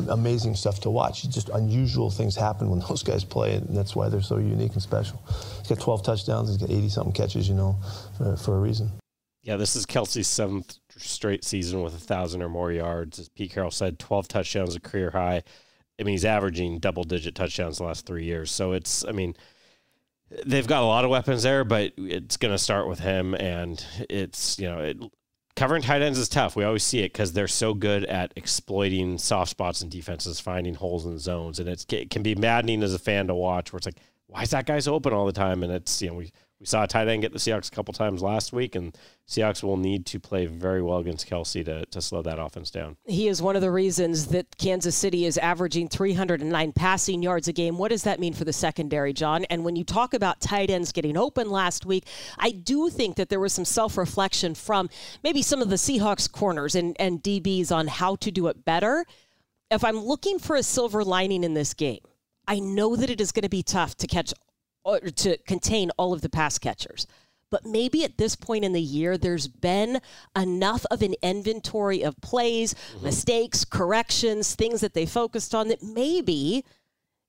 stuff 0.55 0.81
to 0.81 0.91
watch. 0.91 1.29
Just 1.29 1.49
unusual 1.50 2.11
things 2.11 2.37
happen 2.37 2.71
when 2.71 2.81
those 2.88 3.02
guys 3.02 3.25
play, 3.25 3.55
and 3.55 3.76
that's 3.76 3.95
why 3.95 4.09
they're 4.09 4.23
so 4.23 4.38
unique 4.38 4.73
and 4.73 4.83
special. 4.83 5.23
He's 5.59 5.69
got 5.69 5.81
12 5.81 6.02
touchdowns. 6.02 6.49
He's 6.49 6.59
got 6.59 6.71
80 6.71 6.88
something 6.88 7.12
catches. 7.12 7.49
You 7.49 7.55
know, 7.55 7.79
for, 8.17 8.37
for 8.37 8.57
a 8.57 8.61
reason. 8.61 8.91
Yeah, 9.43 9.57
this 9.57 9.75
is 9.75 9.87
Kelce's 9.87 10.29
seventh 10.29 10.79
straight 10.97 11.45
season 11.45 11.83
with 11.83 11.95
a 11.95 11.99
thousand 11.99 12.43
or 12.43 12.49
more 12.49 12.71
yards. 12.71 13.19
As 13.19 13.29
Pete 13.29 13.52
Carroll 13.52 13.73
said, 13.73 13.99
12 13.99 14.29
touchdowns, 14.29 14.76
a 14.76 14.81
career 14.81 15.11
high. 15.11 15.43
I 15.99 16.05
mean, 16.05 16.12
he's 16.12 16.25
averaging 16.25 16.79
double 16.79 17.02
digit 17.02 17.35
touchdowns 17.35 17.79
the 17.79 17.85
last 17.85 18.07
three 18.07 18.25
years. 18.25 18.52
So 18.52 18.73
it's, 18.73 19.05
I 19.05 19.11
mean, 19.11 19.35
they've 20.47 20.67
got 20.67 20.83
a 20.83 20.87
lot 20.87 21.05
of 21.05 21.11
weapons 21.11 21.43
there, 21.43 21.64
but 21.64 21.93
it's 21.97 22.37
going 22.37 22.55
to 22.55 22.59
start 22.59 22.88
with 22.88 23.00
him. 23.00 23.35
And 23.35 23.85
it's, 24.09 24.61
you 24.61 24.69
know, 24.69 24.79
it, 24.79 24.99
covering 25.56 25.82
tight 25.82 26.02
ends 26.02 26.18
is 26.18 26.28
tough. 26.28 26.56
We 26.56 26.64
always 26.64 26.82
see 26.82 27.00
it 27.00 27.12
because 27.12 27.32
they're 27.32 27.49
so 27.49 27.75
good 27.75 28.04
at 28.04 28.32
exploiting 28.37 29.18
soft 29.18 29.50
spots 29.50 29.82
in 29.82 29.88
defenses, 29.88 30.40
finding 30.40 30.75
holes 30.75 31.06
in 31.06 31.18
zones, 31.18 31.59
and 31.59 31.68
it 31.68 32.11
can 32.11 32.23
be 32.23 32.35
maddening 32.35 32.82
as 32.82 32.94
a 32.94 32.99
fan 32.99 33.26
to 33.28 33.35
watch. 33.35 33.73
Where 33.73 33.78
it's 33.78 33.87
like, 33.87 34.00
why 34.26 34.42
is 34.42 34.50
that 34.50 34.66
guy's 34.66 34.88
open 34.88 35.12
all 35.12 35.26
the 35.26 35.32
time? 35.32 35.62
And 35.62 35.73
it's 35.73 36.00
you 36.00 36.09
know 36.09 36.14
we 36.14 36.32
we 36.62 36.66
saw 36.66 36.85
a 36.85 36.87
tight 36.87 37.09
end 37.09 37.23
get 37.23 37.33
the 37.33 37.40
Seahawks 37.40 37.66
a 37.66 37.75
couple 37.75 37.92
times 37.92 38.23
last 38.23 38.52
week, 38.52 38.76
and 38.76 38.97
Seahawks 39.28 39.64
will 39.64 39.76
need 39.76 40.07
to 40.07 40.21
play 40.21 40.47
very 40.47 40.81
well 40.81 40.99
against 40.99 41.28
Kelce 41.28 41.64
to, 41.64 41.85
to 41.87 42.00
slow 42.00 42.23
that 42.23 42.38
offense 42.38 42.71
down. 42.71 42.97
He 43.04 43.26
is 43.26 43.42
one 43.42 43.57
of 43.57 43.62
the 43.62 43.71
reasons 43.73 44.28
that 44.28 44.57
Kansas 44.59 44.95
City 44.95 45.26
is 45.26 45.37
averaging 45.38 45.88
309 45.88 46.73
passing 46.73 47.21
yards 47.21 47.49
a 47.49 47.52
game. 47.52 47.78
What 47.78 47.90
does 47.90 48.04
that 48.04 48.21
mean 48.21 48.33
for 48.33 48.45
the 48.45 48.52
secondary, 48.52 49.12
John? 49.12 49.45
And 49.47 49.64
when 49.64 49.75
you 49.75 49.83
talk 49.83 50.14
about 50.14 50.40
tight 50.40 50.71
ends 50.71 50.92
getting 50.92 51.16
open 51.16 51.50
last 51.50 51.85
week, 51.85 52.07
I 52.38 52.52
do 52.52 52.88
think 52.90 53.16
that 53.16 53.28
there 53.28 53.40
was 53.40 53.52
some 53.52 53.64
self 53.64 53.99
reflection 53.99 54.54
from 54.54 54.88
maybe 55.25 55.42
some 55.42 55.62
of 55.62 55.69
the 55.69 55.75
Seahawks 55.75 56.31
corners 56.31 56.76
and, 56.76 56.97
and 57.00 57.21
DBs 57.21 57.73
on 57.73 57.88
how 57.88 58.14
to 58.16 58.31
do 58.31 58.47
it 58.47 58.64
better. 58.64 59.04
If 59.69 59.83
I'm 59.83 59.99
looking 59.99 60.38
for 60.38 60.54
a 60.54 60.62
silver 60.62 61.02
lining 61.02 61.42
in 61.42 61.54
this 61.54 61.75
game, 61.75 62.02
I 62.47 62.61
know 62.61 62.95
that 62.95 63.11
it 63.11 63.21
is 63.21 63.33
going 63.33 63.42
to 63.42 63.49
be 63.49 63.64
tough 63.64 63.97
to 63.97 64.07
catch 64.07 64.33
or 64.85 65.01
to 65.01 65.37
contain 65.39 65.91
all 65.97 66.12
of 66.12 66.21
the 66.21 66.29
pass 66.29 66.59
catchers. 66.59 67.07
But 67.51 67.67
maybe 67.67 68.03
at 68.03 68.17
this 68.17 68.35
point 68.35 68.65
in 68.65 68.73
the 68.73 68.81
year, 68.81 69.19
there's 69.19 69.47
been 69.47 70.01
enough 70.35 70.87
of 70.91 71.03
an 71.03 71.15
inventory 71.23 72.03
of 72.03 72.19
plays, 72.23 72.73
mm-hmm. 72.73 73.05
mistakes, 73.05 73.65
corrections, 73.67 74.55
things 74.55 74.81
that 74.81 74.95
they 74.95 75.05
focused 75.05 75.55
on 75.55 75.69
that 75.69 75.83
maybe 75.83 76.65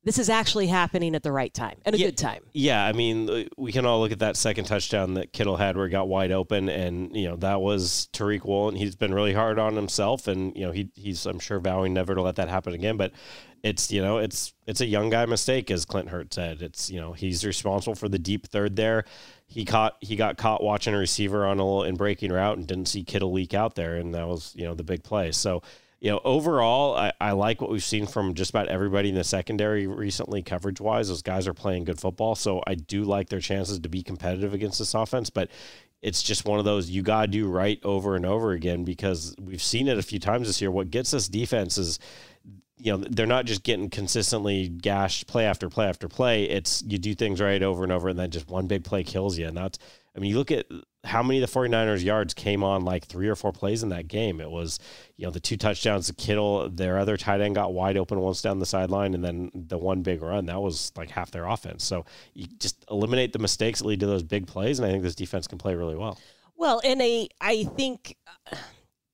this 0.04 0.18
is 0.18 0.30
actually 0.30 0.68
happening 0.68 1.16
at 1.16 1.24
the 1.24 1.32
right 1.32 1.54
time 1.54 1.78
and 1.86 1.96
a 1.96 1.98
yeah, 1.98 2.08
good 2.08 2.18
time. 2.18 2.44
Yeah, 2.52 2.86
I 2.86 2.92
mean, 2.92 3.30
uh, 3.30 3.44
we 3.58 3.72
can 3.72 3.86
all 3.86 4.00
look 4.00 4.12
at 4.12 4.20
that 4.20 4.36
second 4.36 4.66
touchdown 4.66 5.14
that 5.14 5.32
Kittle 5.32 5.58
had 5.58 5.78
where 5.78 5.88
he 5.88 5.92
got 5.92 6.08
wide 6.08 6.32
open, 6.32 6.70
and 6.70 7.16
you 7.16 7.30
know 7.30 7.36
that 7.38 7.62
was 7.62 8.10
Tariq 8.14 8.44
Woolen. 8.44 8.76
He's 8.76 8.96
been 8.96 9.14
really 9.14 9.34
hard 9.34 9.60
on 9.60 9.76
himself, 9.76 10.28
and 10.28 10.56
you 10.56 10.66
know 10.66 10.72
he 10.72 10.90
he's 10.96 11.26
I'm 11.26 11.40
sure 11.40 11.60
vowing 11.60 11.94
never 11.94 12.16
to 12.16 12.22
let 12.22 12.36
that 12.36 12.50
happen 12.50 12.74
again. 12.74 12.98
But 12.98 13.14
it's 13.64 13.92
you 13.92 14.02
know 14.02 14.18
it's 14.18 14.54
it's 14.68 14.82
a 14.82 14.86
young 14.86 15.10
guy 15.10 15.26
mistake, 15.26 15.72
as 15.72 15.86
Clint 15.86 16.10
Hurtt 16.10 16.34
said. 16.34 16.62
It's 16.62 16.90
you 16.90 17.00
know 17.00 17.14
he's 17.14 17.46
responsible 17.46 17.96
for 17.96 18.10
the 18.10 18.20
deep 18.20 18.48
third 18.48 18.76
there. 18.76 19.06
He 19.48 19.64
caught 19.64 19.96
he 20.02 20.18
got 20.18 20.38
caught 20.38 20.62
watching 20.62 20.94
a 20.94 20.98
receiver 20.98 21.46
on 21.46 21.60
a 21.60 21.64
little 21.64 21.84
in 21.84 21.96
breaking 21.96 22.32
route 22.32 22.58
and 22.58 22.68
didn't 22.68 22.88
see 22.88 23.04
Kittle 23.06 23.32
leak 23.32 23.54
out 23.54 23.76
there, 23.76 23.96
and 23.96 24.14
that 24.14 24.28
was 24.28 24.54
you 24.56 24.66
know 24.66 24.74
the 24.74 24.84
big 24.84 25.04
play. 25.04 25.32
So 25.32 25.62
you 26.04 26.12
know, 26.12 26.20
overall, 26.26 26.98
I, 26.98 27.14
I, 27.22 27.32
like 27.32 27.62
what 27.62 27.72
we've 27.72 27.82
seen 27.82 28.08
from 28.08 28.34
just 28.34 28.50
about 28.50 28.68
everybody 28.68 29.08
in 29.08 29.16
the 29.16 29.24
secondary 29.24 29.88
recently, 29.88 30.44
coverage 30.44 30.82
wise. 30.82 31.08
Those 31.08 31.22
guys 31.22 31.48
are 31.48 31.54
playing 31.54 31.86
good 31.86 31.98
football. 31.98 32.36
So 32.36 32.62
I 32.68 32.76
do 32.76 33.06
like 33.06 33.30
their 33.30 33.40
chances 33.40 33.80
to 33.80 33.88
be 33.88 34.04
competitive 34.04 34.54
against 34.54 34.80
this 34.80 34.94
offense. 34.94 35.30
But 35.30 35.50
it's 36.02 36.22
just 36.22 36.44
one 36.44 36.60
of 36.60 36.66
those 36.66 36.90
you 36.90 37.04
got 37.04 37.22
to 37.22 37.28
do 37.28 37.48
right 37.48 37.80
over 37.86 38.18
and 38.18 38.26
over 38.26 38.52
again 38.52 38.84
because 38.84 39.34
we've 39.40 39.64
seen 39.64 39.88
it 39.88 39.98
a 39.98 40.04
few 40.04 40.20
times 40.20 40.48
this 40.48 40.60
year. 40.60 40.72
What 40.72 40.92
gets 40.92 41.14
us 41.14 41.30
defense 41.30 41.78
is 41.78 42.00
you 42.76 42.92
know 42.92 42.98
they're 42.98 43.26
not 43.26 43.46
just 43.46 43.64
getting 43.64 43.90
consistently 43.90 44.68
gashed 44.68 45.28
play 45.28 45.46
after 45.46 45.70
play 45.70 45.86
after 45.86 46.10
play 46.10 46.44
it's 46.46 46.84
you 46.86 46.98
do 46.98 47.16
things 47.16 47.40
right 47.40 47.64
over 47.64 47.84
and 47.84 47.94
over 47.94 48.10
and 48.10 48.20
then 48.20 48.30
just 48.30 48.50
one 48.50 48.68
big 48.68 48.84
play 48.84 49.04
kills 49.04 49.38
you 49.38 49.48
and 49.48 49.56
that's 49.56 49.78
i 50.16 50.20
mean 50.20 50.30
you 50.30 50.38
look 50.38 50.52
at 50.52 50.66
how 51.06 51.22
many 51.22 51.42
of 51.42 51.52
the 51.52 51.60
49ers 51.60 52.04
yards 52.04 52.34
came 52.34 52.64
on 52.64 52.86
like 52.86 53.06
three 53.06 53.28
or 53.28 53.36
four 53.36 53.52
plays 53.52 53.84
in 53.84 53.90
that 53.90 54.08
game 54.08 54.40
it 54.40 54.50
was 54.50 54.80
you 55.18 55.26
know 55.26 55.32
the 55.32 55.40
two 55.40 55.58
touchdowns 55.58 56.08
to 56.08 56.14
kittle 56.14 56.70
their 56.70 56.98
other 56.98 57.18
tight 57.18 57.42
end 57.42 57.56
got 57.56 57.74
wide 57.74 57.98
open 57.98 58.20
once 58.20 58.42
down 58.42 58.60
the 58.60 58.66
sideline 58.66 59.14
and 59.14 59.24
then 59.24 59.52
the 59.54 59.78
one 59.78 60.02
big 60.02 60.22
run 60.22 60.46
that 60.46 60.62
was 60.62 60.92
like 60.96 61.10
half 61.10 61.32
their 61.32 61.46
offense 61.46 61.84
so 61.84 62.06
you 62.34 62.48
just 62.58 62.84
eliminate 62.90 63.34
the 63.34 63.40
mistakes 63.40 63.80
that 63.80 63.88
lead 63.88 64.00
to 64.00 64.06
those 64.06 64.24
big 64.24 64.48
plays 64.48 64.80
and 64.80 64.88
i 64.88 64.92
think 64.92 65.04
this 65.04 65.16
defense 65.16 65.48
can 65.48 65.58
play 65.58 65.76
really 65.76 65.96
well 65.96 66.18
well 66.56 66.80
in 66.80 67.02
I 67.42 67.64
think 67.76 68.16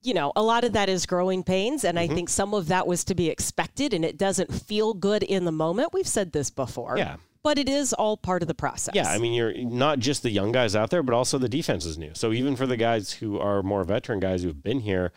you 0.02 0.14
know, 0.14 0.32
a 0.36 0.42
lot 0.42 0.64
of 0.64 0.74
that 0.74 0.90
is 0.90 1.06
growing 1.06 1.44
pains. 1.44 1.84
And 1.84 1.98
mm-hmm. 1.98 2.12
I 2.12 2.16
think 2.16 2.30
some 2.30 2.54
of 2.54 2.68
that 2.68 2.88
was 2.88 3.04
to 3.06 3.16
be 3.16 3.30
expected 3.30 3.94
and 3.94 4.06
it 4.06 4.18
doesn't 4.18 4.54
feel 4.54 4.94
good 4.94 5.24
in 5.24 5.46
the 5.46 5.52
moment. 5.52 5.94
We've 5.94 6.08
said 6.08 6.32
this 6.32 6.50
before. 6.50 6.98
Yeah. 6.98 7.18
But 7.50 7.58
it 7.58 7.68
is 7.68 7.94
all 7.94 8.16
part 8.16 8.44
of 8.44 8.48
the 8.48 8.54
process. 8.54 8.94
Yeah. 8.94 9.10
I 9.10 9.18
mean, 9.18 9.34
you're 9.34 9.58
not 9.58 9.98
just 9.98 10.22
the 10.22 10.30
young 10.30 10.52
guys 10.52 10.76
out 10.76 10.92
there, 10.92 11.02
but 11.02 11.16
also 11.16 11.40
the 11.40 11.50
defense 11.50 11.84
is 11.84 11.98
new. 11.98 12.12
So 12.14 12.32
even 12.32 12.56
for 12.56 12.68
the 12.68 12.78
guys 12.78 13.12
who 13.12 13.40
are 13.40 13.64
more 13.64 13.84
veteran 13.84 14.20
guys 14.20 14.44
who 14.44 14.50
have 14.50 14.62
been 14.62 14.82
here, 14.82 15.12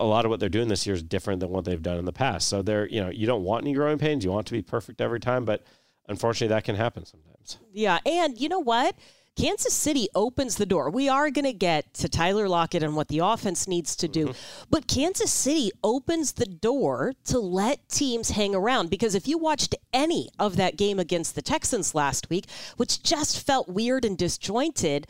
a 0.00 0.06
lot 0.06 0.24
of 0.24 0.30
what 0.30 0.40
they're 0.40 0.48
doing 0.48 0.68
this 0.68 0.86
year 0.86 0.94
is 0.94 1.02
different 1.02 1.40
than 1.40 1.50
what 1.50 1.66
they've 1.66 1.82
done 1.82 1.98
in 1.98 2.06
the 2.06 2.12
past. 2.12 2.48
So 2.48 2.62
they're, 2.62 2.88
you 2.88 3.02
know, 3.02 3.10
you 3.10 3.26
don't 3.26 3.44
want 3.44 3.64
any 3.64 3.74
growing 3.74 3.98
pains. 3.98 4.24
You 4.24 4.32
want 4.32 4.46
to 4.46 4.54
be 4.54 4.62
perfect 4.62 5.02
every 5.02 5.20
time, 5.20 5.44
but 5.44 5.62
unfortunately 6.08 6.54
that 6.54 6.64
can 6.64 6.74
happen 6.74 7.04
sometimes. 7.04 7.58
Yeah. 7.70 7.98
And 8.06 8.40
you 8.40 8.48
know 8.48 8.60
what? 8.60 8.96
Kansas 9.36 9.74
City 9.74 10.08
opens 10.14 10.56
the 10.56 10.66
door. 10.66 10.90
We 10.90 11.08
are 11.08 11.30
going 11.30 11.44
to 11.44 11.52
get 11.52 11.92
to 11.94 12.08
Tyler 12.08 12.48
Lockett 12.48 12.82
and 12.82 12.94
what 12.94 13.08
the 13.08 13.18
offense 13.18 13.66
needs 13.66 13.96
to 13.96 14.08
do, 14.08 14.28
mm-hmm. 14.28 14.64
but 14.70 14.86
Kansas 14.86 15.32
City 15.32 15.72
opens 15.82 16.32
the 16.32 16.46
door 16.46 17.14
to 17.24 17.38
let 17.40 17.88
teams 17.88 18.30
hang 18.30 18.54
around 18.54 18.90
because 18.90 19.14
if 19.14 19.26
you 19.26 19.36
watched 19.38 19.74
any 19.92 20.28
of 20.38 20.56
that 20.56 20.76
game 20.76 20.98
against 20.98 21.34
the 21.34 21.42
Texans 21.42 21.94
last 21.94 22.30
week, 22.30 22.46
which 22.76 23.02
just 23.02 23.44
felt 23.44 23.68
weird 23.68 24.04
and 24.04 24.16
disjointed, 24.16 25.08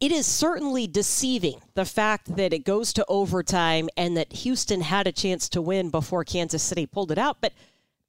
it 0.00 0.10
is 0.10 0.26
certainly 0.26 0.88
deceiving 0.88 1.60
the 1.74 1.84
fact 1.84 2.34
that 2.34 2.52
it 2.52 2.64
goes 2.64 2.92
to 2.92 3.04
overtime 3.06 3.88
and 3.96 4.16
that 4.16 4.32
Houston 4.32 4.80
had 4.80 5.06
a 5.06 5.12
chance 5.12 5.48
to 5.50 5.62
win 5.62 5.90
before 5.90 6.24
Kansas 6.24 6.60
City 6.60 6.86
pulled 6.86 7.12
it 7.12 7.18
out. 7.18 7.36
But 7.40 7.52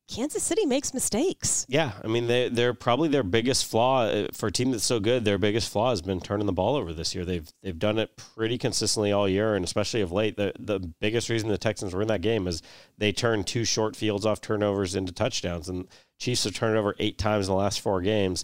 Kansas 0.07 0.43
City 0.43 0.65
makes 0.65 0.93
mistakes. 0.93 1.65
Yeah, 1.69 1.93
I 2.03 2.07
mean 2.07 2.27
they 2.27 2.49
they're 2.49 2.73
probably 2.73 3.07
their 3.07 3.23
biggest 3.23 3.65
flaw 3.65 4.03
uh, 4.03 4.27
for 4.33 4.47
a 4.47 4.51
team 4.51 4.71
that's 4.71 4.83
so 4.83 4.99
good. 4.99 5.23
Their 5.23 5.37
biggest 5.37 5.71
flaw 5.71 5.91
has 5.91 6.01
been 6.01 6.19
turning 6.19 6.45
the 6.45 6.53
ball 6.53 6.75
over 6.75 6.93
this 6.93 7.15
year. 7.15 7.23
They've 7.23 7.49
they've 7.61 7.77
done 7.77 7.97
it 7.97 8.15
pretty 8.17 8.57
consistently 8.57 9.11
all 9.11 9.29
year, 9.29 9.55
and 9.55 9.63
especially 9.63 10.01
of 10.01 10.11
late. 10.11 10.35
The 10.35 10.53
the 10.59 10.79
biggest 10.79 11.29
reason 11.29 11.49
the 11.49 11.57
Texans 11.57 11.93
were 11.93 12.01
in 12.01 12.09
that 12.09 12.21
game 12.21 12.47
is 12.47 12.61
they 12.97 13.11
turned 13.11 13.47
two 13.47 13.63
short 13.63 13.95
fields 13.95 14.25
off 14.25 14.41
turnovers 14.41 14.95
into 14.95 15.13
touchdowns, 15.13 15.69
and 15.69 15.87
Chiefs 16.19 16.43
have 16.43 16.53
turned 16.53 16.77
over 16.77 16.95
eight 16.99 17.17
times 17.17 17.47
in 17.47 17.53
the 17.53 17.59
last 17.59 17.79
four 17.79 18.01
games. 18.01 18.43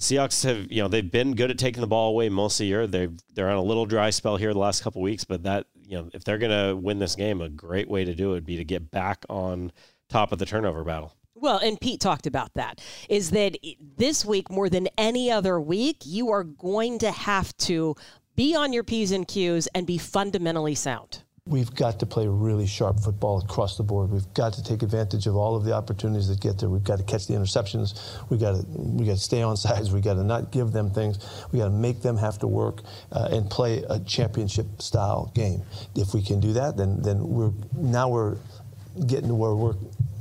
Seahawks 0.00 0.44
have 0.44 0.70
you 0.70 0.82
know 0.82 0.88
they've 0.88 1.10
been 1.10 1.34
good 1.34 1.50
at 1.50 1.58
taking 1.58 1.80
the 1.80 1.86
ball 1.86 2.10
away 2.10 2.28
most 2.28 2.56
of 2.56 2.64
the 2.64 2.68
year. 2.68 2.86
They've 2.86 3.16
they're 3.34 3.48
on 3.48 3.56
a 3.56 3.62
little 3.62 3.86
dry 3.86 4.10
spell 4.10 4.36
here 4.36 4.52
the 4.52 4.58
last 4.58 4.82
couple 4.82 5.00
weeks, 5.02 5.24
but 5.24 5.44
that 5.44 5.66
you 5.82 5.96
know 5.96 6.10
if 6.12 6.24
they're 6.24 6.38
going 6.38 6.68
to 6.68 6.76
win 6.76 6.98
this 6.98 7.14
game, 7.14 7.40
a 7.40 7.48
great 7.48 7.88
way 7.88 8.04
to 8.04 8.14
do 8.14 8.30
it 8.30 8.34
would 8.34 8.44
be 8.44 8.58
to 8.58 8.64
get 8.64 8.90
back 8.90 9.24
on 9.30 9.72
top 10.08 10.32
of 10.32 10.38
the 10.38 10.46
turnover 10.46 10.84
battle. 10.84 11.14
Well, 11.34 11.58
and 11.58 11.78
Pete 11.78 12.00
talked 12.00 12.26
about 12.26 12.54
that 12.54 12.80
is 13.10 13.30
that 13.32 13.58
this 13.96 14.24
week 14.24 14.50
more 14.50 14.70
than 14.70 14.88
any 14.96 15.30
other 15.30 15.60
week, 15.60 15.98
you 16.04 16.30
are 16.30 16.44
going 16.44 16.98
to 17.00 17.10
have 17.10 17.54
to 17.58 17.94
be 18.34 18.54
on 18.54 18.72
your 18.72 18.84
P's 18.84 19.12
and 19.12 19.28
Q's 19.28 19.66
and 19.68 19.86
be 19.86 19.98
fundamentally 19.98 20.74
sound. 20.74 21.22
We've 21.48 21.72
got 21.72 22.00
to 22.00 22.06
play 22.06 22.26
really 22.26 22.66
sharp 22.66 22.98
football 22.98 23.38
across 23.38 23.76
the 23.76 23.84
board. 23.84 24.10
We've 24.10 24.34
got 24.34 24.54
to 24.54 24.64
take 24.64 24.82
advantage 24.82 25.28
of 25.28 25.36
all 25.36 25.54
of 25.54 25.64
the 25.64 25.72
opportunities 25.74 26.26
that 26.26 26.40
get 26.40 26.58
there. 26.58 26.68
We've 26.68 26.82
got 26.82 26.98
to 26.98 27.04
catch 27.04 27.28
the 27.28 27.34
interceptions. 27.34 28.18
We 28.30 28.36
got 28.36 28.56
to 28.56 28.66
we 28.66 29.06
got 29.06 29.12
to 29.12 29.22
stay 29.22 29.42
on 29.42 29.56
sides. 29.66 29.92
We 29.92 30.00
got 30.00 30.14
to 30.14 30.24
not 30.24 30.50
give 30.50 30.72
them 30.72 30.90
things. 30.90 31.18
We 31.52 31.60
got 31.60 31.66
to 31.66 31.70
make 31.70 32.02
them 32.02 32.16
have 32.16 32.38
to 32.40 32.48
work 32.48 32.80
uh, 33.12 33.28
and 33.30 33.48
play 33.48 33.84
a 33.88 34.00
championship 34.00 34.82
style 34.82 35.30
game. 35.34 35.62
If 35.94 36.14
we 36.14 36.22
can 36.22 36.40
do 36.40 36.54
that, 36.54 36.76
then 36.76 37.00
then 37.02 37.22
we're 37.28 37.52
now 37.76 38.08
we're 38.08 38.38
getting 39.06 39.28
to 39.28 39.34
where 39.34 39.54
we're 39.54 39.74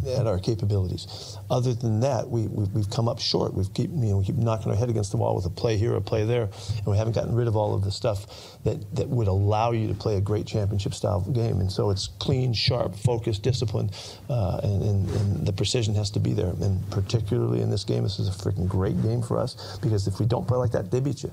at 0.08 0.27
our 0.27 0.39
capabilities. 0.39 1.38
Other 1.50 1.74
than 1.74 2.01
that, 2.01 2.29
we, 2.29 2.48
we, 2.48 2.82
have 2.82 2.89
come 2.89 3.08
up 3.08 3.20
short. 3.20 3.53
We've 3.53 3.74
keep, 3.74 3.89
you 3.89 3.96
know, 3.96 4.17
we 4.17 4.25
keep 4.25 4.36
knocking 4.36 4.72
our 4.72 4.77
head 4.77 4.89
against 4.89 5.12
the 5.12 5.17
wall 5.17 5.36
with 5.36 5.46
a 5.46 5.50
play 5.50 5.77
here, 5.77 5.96
a 5.96 6.01
play 6.01 6.25
there, 6.25 6.44
and 6.44 6.86
we 6.86 6.98
haven't 6.98 7.13
gotten 7.13 7.34
rid 7.34 7.48
of 7.48 7.55
all 7.55 7.74
of 7.74 7.84
the 7.84 7.91
stuff 7.91 8.27
that, 8.63 8.96
that 8.96 9.08
would 9.08 9.27
allow 9.27 9.72
you 9.72 9.88
to 9.88 9.94
play 9.94 10.17
a 10.17 10.22
great 10.22 10.46
championship 10.46 10.94
style 10.94 11.22
game. 11.22 11.60
And 11.60 11.72
so 11.72 11.89
it's 11.89 12.08
clean, 12.20 12.53
sharp, 12.53 12.96
focused, 12.96 13.44
disciplined, 13.44 13.91
uh, 14.29 14.60
and, 14.63 14.84
and, 14.84 15.10
and 15.10 15.48
the 15.48 15.53
precision 15.53 15.96
has 15.96 16.12
to 16.12 16.20
be 16.20 16.34
there. 16.34 16.53
And 16.62 16.88
particularly 16.91 17.62
in 17.62 17.70
this 17.70 17.84
game, 17.84 18.03
this 18.03 18.20
is 18.20 18.27
a 18.27 18.32
freaking 18.32 18.67
great 18.67 19.01
game 19.01 19.22
for 19.22 19.39
us 19.39 19.77
because 19.82 20.08
if 20.08 20.20
we 20.20 20.25
don't 20.25 20.48
play 20.48 20.58
like 20.58 20.72
that, 20.72 20.91
they 20.91 21.00
beat 21.00 21.24
you 21.24 21.32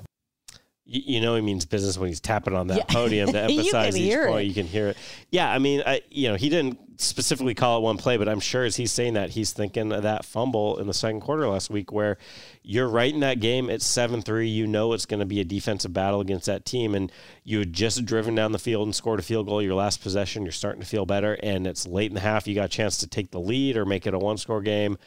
you, 0.85 1.21
know 1.21 1.35
he 1.35 1.41
means 1.41 1.65
business 1.65 1.97
when 1.97 2.09
he's 2.09 2.19
tapping 2.19 2.53
on 2.53 2.67
that 2.67 2.77
yeah. 2.77 2.83
podium 2.89 3.31
to 3.31 3.41
emphasize 3.43 3.97
each 3.97 4.15
point. 4.15 4.45
It. 4.45 4.47
You 4.47 4.53
can 4.53 4.67
hear 4.67 4.89
it. 4.89 4.97
Yeah, 5.31 5.49
I 5.49 5.59
mean, 5.59 5.81
I, 5.85 6.01
you 6.09 6.29
know, 6.29 6.35
he 6.35 6.49
didn't 6.49 6.77
specifically 6.99 7.53
call 7.53 7.77
it 7.77 7.81
one 7.81 7.97
play, 7.97 8.17
but 8.17 8.27
I'm 8.27 8.39
sure 8.39 8.63
as 8.63 8.75
he's 8.75 8.91
saying 8.91 9.13
that, 9.13 9.31
he's 9.31 9.53
thinking 9.53 9.91
of 9.91 10.03
that 10.03 10.25
fumble 10.25 10.79
in 10.79 10.87
the 10.87 10.93
second 10.93 11.21
quarter 11.21 11.47
last 11.47 11.69
week 11.69 11.91
where 11.91 12.17
you're 12.61 12.87
right 12.87 13.13
in 13.13 13.21
that 13.21 13.39
game. 13.39 13.69
It's 13.69 13.85
7 13.85 14.21
3. 14.21 14.47
You 14.47 14.67
know 14.67 14.93
it's 14.93 15.05
going 15.05 15.19
to 15.19 15.25
be 15.25 15.39
a 15.39 15.45
defensive 15.45 15.93
battle 15.93 16.21
against 16.21 16.45
that 16.47 16.65
team. 16.65 16.95
And 16.95 17.11
you 17.43 17.59
had 17.59 17.73
just 17.73 18.05
driven 18.05 18.35
down 18.35 18.51
the 18.51 18.59
field 18.59 18.87
and 18.87 18.95
scored 18.95 19.19
a 19.19 19.23
field 19.23 19.47
goal 19.47 19.61
your 19.61 19.75
last 19.75 20.01
possession. 20.01 20.43
You're 20.43 20.51
starting 20.51 20.81
to 20.81 20.87
feel 20.87 21.05
better. 21.05 21.37
And 21.41 21.67
it's 21.67 21.87
late 21.87 22.11
in 22.11 22.15
the 22.15 22.21
half. 22.21 22.47
You 22.47 22.55
got 22.55 22.65
a 22.65 22.69
chance 22.69 22.97
to 22.99 23.07
take 23.07 23.31
the 23.31 23.39
lead 23.39 23.77
or 23.77 23.85
make 23.85 24.07
it 24.07 24.13
a 24.13 24.19
one 24.19 24.37
score 24.37 24.61
game. 24.61 24.97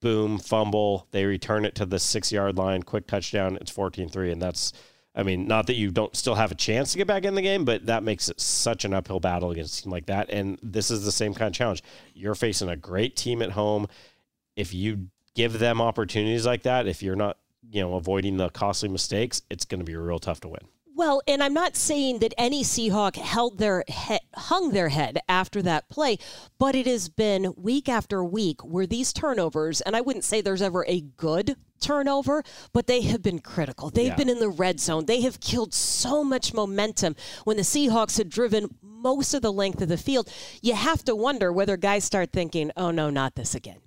Boom, 0.00 0.38
fumble. 0.38 1.08
They 1.10 1.24
return 1.24 1.64
it 1.64 1.74
to 1.76 1.86
the 1.86 1.98
six 1.98 2.30
yard 2.30 2.56
line. 2.56 2.82
Quick 2.82 3.06
touchdown. 3.06 3.58
It's 3.60 3.70
14 3.70 4.08
3. 4.08 4.32
And 4.32 4.42
that's 4.42 4.72
I 5.18 5.24
mean, 5.24 5.48
not 5.48 5.66
that 5.66 5.74
you 5.74 5.90
don't 5.90 6.14
still 6.14 6.36
have 6.36 6.52
a 6.52 6.54
chance 6.54 6.92
to 6.92 6.98
get 6.98 7.08
back 7.08 7.24
in 7.24 7.34
the 7.34 7.42
game, 7.42 7.64
but 7.64 7.86
that 7.86 8.04
makes 8.04 8.28
it 8.28 8.40
such 8.40 8.84
an 8.84 8.94
uphill 8.94 9.18
battle 9.18 9.50
against 9.50 9.80
a 9.80 9.82
team 9.82 9.90
like 9.90 10.06
that. 10.06 10.30
And 10.30 10.60
this 10.62 10.92
is 10.92 11.04
the 11.04 11.10
same 11.10 11.34
kind 11.34 11.48
of 11.48 11.54
challenge. 11.54 11.82
You're 12.14 12.36
facing 12.36 12.68
a 12.68 12.76
great 12.76 13.16
team 13.16 13.42
at 13.42 13.50
home. 13.50 13.88
If 14.54 14.72
you 14.72 15.08
give 15.34 15.58
them 15.58 15.80
opportunities 15.80 16.46
like 16.46 16.62
that, 16.62 16.86
if 16.86 17.02
you're 17.02 17.16
not, 17.16 17.36
you 17.68 17.80
know, 17.80 17.96
avoiding 17.96 18.36
the 18.36 18.48
costly 18.50 18.88
mistakes, 18.88 19.42
it's 19.50 19.64
going 19.64 19.80
to 19.80 19.84
be 19.84 19.96
real 19.96 20.20
tough 20.20 20.38
to 20.42 20.48
win. 20.48 20.68
Well, 20.98 21.22
and 21.28 21.44
I'm 21.44 21.54
not 21.54 21.76
saying 21.76 22.18
that 22.18 22.34
any 22.36 22.64
Seahawk 22.64 23.14
held 23.14 23.58
their 23.58 23.84
he- 23.86 24.18
hung 24.34 24.72
their 24.72 24.88
head 24.88 25.20
after 25.28 25.62
that 25.62 25.88
play, 25.88 26.18
but 26.58 26.74
it 26.74 26.88
has 26.88 27.08
been 27.08 27.54
week 27.56 27.88
after 27.88 28.24
week 28.24 28.64
where 28.64 28.84
these 28.84 29.12
turnovers, 29.12 29.80
and 29.80 29.94
I 29.94 30.00
wouldn't 30.00 30.24
say 30.24 30.40
there's 30.40 30.60
ever 30.60 30.84
a 30.88 31.02
good 31.02 31.54
turnover, 31.80 32.42
but 32.72 32.88
they 32.88 33.02
have 33.02 33.22
been 33.22 33.38
critical. 33.38 33.90
They've 33.90 34.08
yeah. 34.08 34.16
been 34.16 34.28
in 34.28 34.40
the 34.40 34.48
red 34.48 34.80
zone. 34.80 35.06
They 35.06 35.20
have 35.20 35.38
killed 35.38 35.72
so 35.72 36.24
much 36.24 36.52
momentum 36.52 37.14
when 37.44 37.58
the 37.58 37.62
Seahawks 37.62 38.18
had 38.18 38.28
driven 38.28 38.66
most 38.82 39.34
of 39.34 39.42
the 39.42 39.52
length 39.52 39.80
of 39.80 39.88
the 39.88 39.98
field. 39.98 40.28
You 40.62 40.74
have 40.74 41.04
to 41.04 41.14
wonder 41.14 41.52
whether 41.52 41.76
guys 41.76 42.02
start 42.02 42.32
thinking, 42.32 42.72
"Oh 42.76 42.90
no, 42.90 43.08
not 43.08 43.36
this 43.36 43.54
again." 43.54 43.78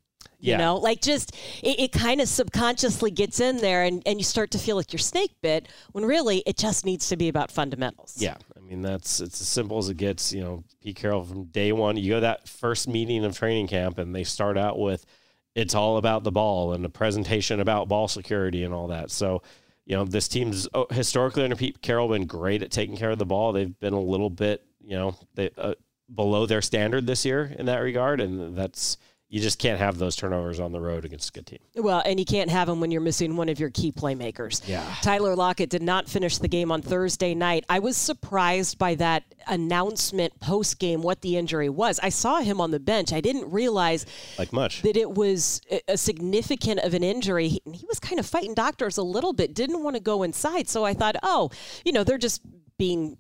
You 0.41 0.51
yeah. 0.51 0.57
know, 0.57 0.77
like 0.77 1.01
just 1.01 1.35
it, 1.61 1.79
it 1.79 1.91
kind 1.91 2.19
of 2.19 2.27
subconsciously 2.27 3.11
gets 3.11 3.39
in 3.39 3.57
there 3.57 3.83
and, 3.83 4.01
and 4.07 4.19
you 4.19 4.23
start 4.23 4.49
to 4.51 4.57
feel 4.57 4.75
like 4.75 4.91
you're 4.91 4.99
snake 4.99 5.35
bit 5.43 5.67
when 5.91 6.03
really 6.03 6.39
it 6.47 6.57
just 6.57 6.83
needs 6.83 7.09
to 7.09 7.15
be 7.15 7.29
about 7.29 7.51
fundamentals. 7.51 8.15
Yeah. 8.17 8.37
I 8.57 8.59
mean, 8.59 8.81
that's 8.81 9.21
it's 9.21 9.39
as 9.39 9.47
simple 9.47 9.77
as 9.77 9.89
it 9.89 9.97
gets. 9.97 10.33
You 10.33 10.41
know, 10.41 10.63
Pete 10.81 10.95
Carroll 10.95 11.23
from 11.23 11.45
day 11.45 11.71
one, 11.71 11.95
you 11.95 12.13
go 12.13 12.19
that 12.21 12.49
first 12.49 12.87
meeting 12.87 13.23
of 13.23 13.37
training 13.37 13.67
camp 13.67 13.99
and 13.99 14.15
they 14.15 14.23
start 14.23 14.57
out 14.57 14.79
with 14.79 15.05
it's 15.53 15.75
all 15.75 15.97
about 15.97 16.23
the 16.23 16.31
ball 16.31 16.73
and 16.73 16.83
the 16.83 16.89
presentation 16.89 17.59
about 17.59 17.87
ball 17.87 18.07
security 18.07 18.63
and 18.63 18.73
all 18.73 18.87
that. 18.87 19.11
So, 19.11 19.43
you 19.85 19.95
know, 19.95 20.05
this 20.05 20.27
team's 20.27 20.67
oh, 20.73 20.87
historically 20.89 21.43
under 21.43 21.55
Pete 21.55 21.81
Carroll 21.83 22.07
been 22.07 22.25
great 22.25 22.63
at 22.63 22.71
taking 22.71 22.97
care 22.97 23.11
of 23.11 23.19
the 23.19 23.25
ball. 23.25 23.51
They've 23.51 23.79
been 23.79 23.93
a 23.93 24.01
little 24.01 24.29
bit, 24.29 24.65
you 24.83 24.97
know, 24.97 25.15
they, 25.35 25.51
uh, 25.57 25.75
below 26.13 26.47
their 26.47 26.61
standard 26.61 27.05
this 27.05 27.25
year 27.25 27.53
in 27.59 27.67
that 27.67 27.77
regard. 27.77 28.21
And 28.21 28.57
that's, 28.57 28.97
you 29.31 29.39
just 29.39 29.59
can't 29.59 29.79
have 29.79 29.97
those 29.97 30.17
turnovers 30.17 30.59
on 30.59 30.73
the 30.73 30.81
road 30.81 31.05
against 31.05 31.29
a 31.29 31.31
good 31.31 31.47
team. 31.47 31.59
Well, 31.77 32.03
and 32.05 32.19
you 32.19 32.25
can't 32.25 32.49
have 32.49 32.67
them 32.67 32.81
when 32.81 32.91
you're 32.91 32.99
missing 32.99 33.37
one 33.37 33.47
of 33.47 33.61
your 33.61 33.69
key 33.69 33.93
playmakers. 33.93 34.67
Yeah. 34.67 34.83
Tyler 35.01 35.37
Lockett 35.37 35.69
did 35.69 35.81
not 35.81 36.09
finish 36.09 36.37
the 36.37 36.49
game 36.49 36.69
on 36.69 36.81
Thursday 36.81 37.33
night. 37.33 37.63
I 37.69 37.79
was 37.79 37.95
surprised 37.95 38.77
by 38.77 38.95
that 38.95 39.23
announcement 39.47 40.37
post 40.41 40.79
game 40.79 41.01
what 41.01 41.21
the 41.21 41.37
injury 41.37 41.69
was. 41.69 41.97
I 42.03 42.09
saw 42.09 42.41
him 42.41 42.59
on 42.59 42.71
the 42.71 42.79
bench. 42.81 43.13
I 43.13 43.21
didn't 43.21 43.49
realize 43.49 44.05
like 44.37 44.51
much 44.51 44.81
that 44.81 44.97
it 44.97 45.09
was 45.09 45.61
a 45.87 45.95
significant 45.97 46.81
of 46.81 46.93
an 46.93 47.01
injury. 47.01 47.47
He, 47.47 47.61
he 47.71 47.85
was 47.87 48.01
kind 48.01 48.19
of 48.19 48.25
fighting 48.25 48.53
doctors 48.53 48.97
a 48.97 49.03
little 49.03 49.31
bit. 49.31 49.53
Didn't 49.55 49.81
want 49.81 49.95
to 49.95 50.01
go 50.01 50.23
inside, 50.23 50.67
so 50.67 50.83
I 50.83 50.93
thought, 50.93 51.15
oh, 51.23 51.51
you 51.85 51.93
know, 51.93 52.03
they're 52.03 52.17
just 52.17 52.41
being 52.77 53.15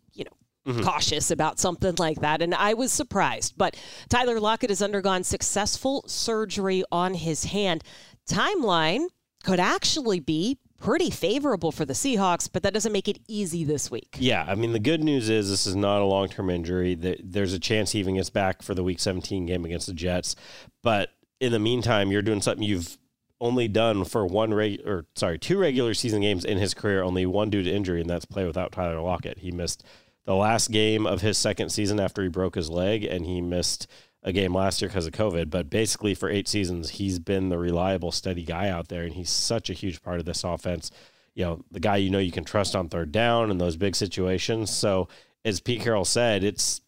Mm-hmm. 0.63 0.83
cautious 0.83 1.31
about 1.31 1.59
something 1.59 1.95
like 1.97 2.21
that. 2.21 2.43
And 2.43 2.53
I 2.53 2.75
was 2.75 2.91
surprised. 2.91 3.55
But 3.57 3.75
Tyler 4.09 4.39
Lockett 4.39 4.69
has 4.69 4.83
undergone 4.83 5.23
successful 5.23 6.03
surgery 6.05 6.83
on 6.91 7.15
his 7.15 7.45
hand. 7.45 7.83
Timeline 8.29 9.07
could 9.43 9.59
actually 9.59 10.19
be 10.19 10.59
pretty 10.79 11.09
favorable 11.09 11.71
for 11.71 11.85
the 11.85 11.93
Seahawks, 11.93 12.49
but 12.51 12.63
that 12.63 12.73
doesn't 12.73 12.91
make 12.91 13.07
it 13.07 13.19
easy 13.27 13.63
this 13.63 13.89
week. 13.89 14.15
Yeah, 14.19 14.45
I 14.47 14.55
mean 14.55 14.71
the 14.73 14.79
good 14.79 15.03
news 15.03 15.29
is 15.29 15.49
this 15.49 15.65
is 15.65 15.75
not 15.75 16.01
a 16.01 16.05
long-term 16.05 16.49
injury. 16.49 16.95
There's 16.95 17.53
a 17.53 17.59
chance 17.59 17.91
he 17.91 17.99
even 17.99 18.15
gets 18.15 18.29
back 18.29 18.61
for 18.61 18.73
the 18.75 18.83
Week 18.83 18.99
17 18.99 19.45
game 19.45 19.65
against 19.65 19.87
the 19.87 19.93
Jets. 19.93 20.35
But 20.83 21.09
in 21.39 21.51
the 21.51 21.59
meantime, 21.59 22.11
you're 22.11 22.21
doing 22.21 22.41
something 22.41 22.63
you've 22.63 22.97
only 23.39 23.67
done 23.67 24.05
for 24.05 24.25
one 24.25 24.53
reg 24.53 24.81
or 24.85 25.05
sorry 25.15 25.39
two 25.39 25.57
regular 25.57 25.95
season 25.95 26.21
games 26.21 26.45
in 26.45 26.59
his 26.59 26.75
career, 26.75 27.01
only 27.01 27.25
one 27.25 27.49
due 27.49 27.63
to 27.63 27.71
injury, 27.71 28.01
and 28.01 28.09
that's 28.09 28.25
play 28.25 28.45
without 28.45 28.71
Tyler 28.71 29.01
Lockett. 29.01 29.39
He 29.39 29.51
missed 29.51 29.83
the 30.25 30.35
last 30.35 30.71
game 30.71 31.05
of 31.05 31.21
his 31.21 31.37
second 31.37 31.69
season 31.69 31.99
after 31.99 32.21
he 32.23 32.29
broke 32.29 32.55
his 32.55 32.69
leg, 32.69 33.03
and 33.03 33.25
he 33.25 33.41
missed 33.41 33.87
a 34.23 34.31
game 34.31 34.53
last 34.53 34.81
year 34.81 34.89
because 34.89 35.07
of 35.07 35.13
COVID. 35.13 35.49
But 35.49 35.69
basically, 35.69 36.13
for 36.13 36.29
eight 36.29 36.47
seasons, 36.47 36.91
he's 36.91 37.19
been 37.19 37.49
the 37.49 37.57
reliable, 37.57 38.11
steady 38.11 38.43
guy 38.43 38.69
out 38.69 38.87
there, 38.87 39.03
and 39.03 39.13
he's 39.13 39.29
such 39.29 39.69
a 39.69 39.73
huge 39.73 40.01
part 40.01 40.19
of 40.19 40.25
this 40.25 40.43
offense. 40.43 40.91
You 41.33 41.45
know, 41.45 41.65
the 41.71 41.79
guy 41.79 41.97
you 41.97 42.09
know 42.09 42.19
you 42.19 42.31
can 42.31 42.43
trust 42.43 42.75
on 42.75 42.89
third 42.89 43.11
down 43.11 43.51
in 43.51 43.57
those 43.57 43.77
big 43.77 43.95
situations. 43.95 44.69
So, 44.69 45.07
as 45.43 45.59
Pete 45.59 45.81
Carroll 45.81 46.05
said, 46.05 46.43
it's 46.43 46.81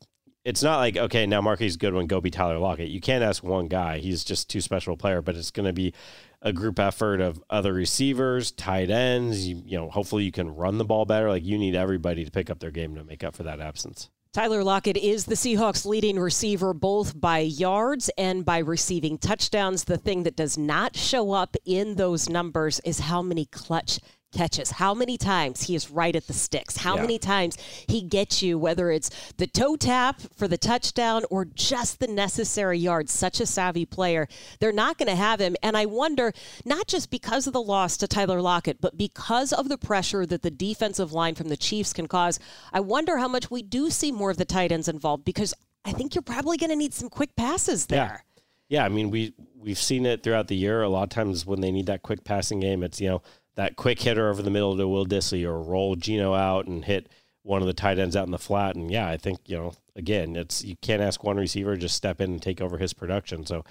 it's 0.45 0.61
not 0.61 0.77
like 0.77 0.97
okay 0.97 1.25
now 1.25 1.41
Marquise 1.41 1.77
Goodwin 1.77 2.07
go 2.07 2.19
be 2.19 2.29
Tyler 2.29 2.59
Lockett. 2.59 2.89
You 2.89 3.01
can't 3.01 3.23
ask 3.23 3.43
one 3.43 3.67
guy; 3.67 3.99
he's 3.99 4.23
just 4.23 4.49
too 4.49 4.61
special 4.61 4.93
a 4.93 4.97
player. 4.97 5.21
But 5.21 5.35
it's 5.35 5.51
going 5.51 5.65
to 5.65 5.73
be 5.73 5.93
a 6.41 6.51
group 6.51 6.79
effort 6.79 7.21
of 7.21 7.41
other 7.49 7.73
receivers, 7.73 8.51
tight 8.51 8.89
ends. 8.89 9.47
You, 9.47 9.61
you 9.65 9.77
know, 9.77 9.89
hopefully 9.89 10.23
you 10.23 10.31
can 10.31 10.53
run 10.53 10.77
the 10.77 10.85
ball 10.85 11.05
better. 11.05 11.29
Like 11.29 11.43
you 11.43 11.57
need 11.57 11.75
everybody 11.75 12.25
to 12.25 12.31
pick 12.31 12.49
up 12.49 12.59
their 12.59 12.71
game 12.71 12.95
to 12.95 13.03
make 13.03 13.23
up 13.23 13.35
for 13.35 13.43
that 13.43 13.61
absence. 13.61 14.09
Tyler 14.33 14.63
Lockett 14.63 14.97
is 14.97 15.25
the 15.25 15.35
Seahawks' 15.35 15.85
leading 15.85 16.19
receiver 16.19 16.73
both 16.73 17.19
by 17.19 17.37
yards 17.37 18.09
and 18.17 18.43
by 18.43 18.57
receiving 18.57 19.19
touchdowns. 19.19 19.83
The 19.83 19.97
thing 19.97 20.23
that 20.23 20.35
does 20.35 20.57
not 20.57 20.95
show 20.95 21.33
up 21.33 21.55
in 21.65 21.95
those 21.95 22.27
numbers 22.27 22.81
is 22.83 22.99
how 22.99 23.21
many 23.21 23.45
clutch 23.45 23.99
catches, 24.33 24.71
how 24.71 24.93
many 24.93 25.17
times 25.17 25.63
he 25.63 25.75
is 25.75 25.89
right 25.89 26.15
at 26.15 26.27
the 26.27 26.33
sticks, 26.33 26.77
how 26.77 26.95
yeah. 26.95 27.01
many 27.01 27.19
times 27.19 27.57
he 27.87 28.01
gets 28.01 28.41
you, 28.41 28.57
whether 28.57 28.91
it's 28.91 29.09
the 29.37 29.47
toe 29.47 29.75
tap 29.75 30.21
for 30.35 30.47
the 30.47 30.57
touchdown 30.57 31.23
or 31.29 31.45
just 31.45 31.99
the 31.99 32.07
necessary 32.07 32.77
yards. 32.77 33.11
Such 33.11 33.39
a 33.39 33.45
savvy 33.45 33.85
player. 33.85 34.27
They're 34.59 34.71
not 34.71 34.97
going 34.97 35.09
to 35.09 35.15
have 35.15 35.39
him. 35.39 35.55
And 35.63 35.77
I 35.77 35.85
wonder, 35.85 36.33
not 36.65 36.87
just 36.87 37.09
because 37.09 37.47
of 37.47 37.53
the 37.53 37.61
loss 37.61 37.97
to 37.97 38.07
Tyler 38.07 38.41
Lockett, 38.41 38.81
but 38.81 38.97
because 38.97 39.53
of 39.53 39.69
the 39.69 39.77
pressure 39.77 40.25
that 40.25 40.41
the 40.41 40.51
defensive 40.51 41.13
line 41.13 41.35
from 41.35 41.49
the 41.49 41.57
Chiefs 41.57 41.93
can 41.93 42.07
cause, 42.07 42.39
I 42.71 42.79
wonder 42.79 43.17
how 43.17 43.27
much 43.27 43.51
we 43.51 43.61
do 43.61 43.89
see 43.89 44.11
more 44.11 44.31
of 44.31 44.37
the 44.37 44.45
tight 44.45 44.71
ends 44.71 44.87
involved 44.87 45.23
because 45.25 45.53
I 45.85 45.91
think 45.91 46.15
you're 46.15 46.21
probably 46.21 46.57
going 46.57 46.69
to 46.69 46.75
need 46.75 46.93
some 46.93 47.09
quick 47.09 47.35
passes 47.35 47.87
there. 47.87 48.23
Yeah. 48.69 48.79
yeah, 48.79 48.85
I 48.85 48.89
mean 48.89 49.09
we 49.09 49.33
we've 49.57 49.77
seen 49.77 50.05
it 50.05 50.23
throughout 50.23 50.47
the 50.47 50.55
year. 50.55 50.81
A 50.81 50.89
lot 50.89 51.03
of 51.03 51.09
times 51.09 51.45
when 51.45 51.61
they 51.61 51.71
need 51.71 51.87
that 51.87 52.01
quick 52.01 52.23
passing 52.23 52.59
game, 52.59 52.83
it's 52.83 53.01
you 53.01 53.09
know 53.09 53.21
that 53.55 53.75
quick 53.75 54.01
hitter 54.01 54.29
over 54.29 54.41
the 54.41 54.49
middle 54.49 54.77
to 54.77 54.87
Will 54.87 55.05
Dissly 55.05 55.45
or 55.45 55.61
roll 55.61 55.95
Geno 55.95 56.33
out 56.33 56.67
and 56.67 56.85
hit 56.85 57.09
one 57.43 57.61
of 57.61 57.67
the 57.67 57.73
tight 57.73 57.99
ends 57.99 58.15
out 58.15 58.25
in 58.25 58.31
the 58.31 58.39
flat. 58.39 58.75
And 58.75 58.89
yeah, 58.89 59.07
I 59.07 59.17
think, 59.17 59.39
you 59.45 59.57
know, 59.57 59.73
again, 59.95 60.35
it's 60.35 60.63
you 60.63 60.75
can't 60.81 61.01
ask 61.01 61.23
one 61.23 61.37
receiver 61.37 61.75
just 61.75 61.95
step 61.95 62.21
in 62.21 62.31
and 62.31 62.41
take 62.41 62.61
over 62.61 62.77
his 62.77 62.93
production. 62.93 63.45
So 63.45 63.63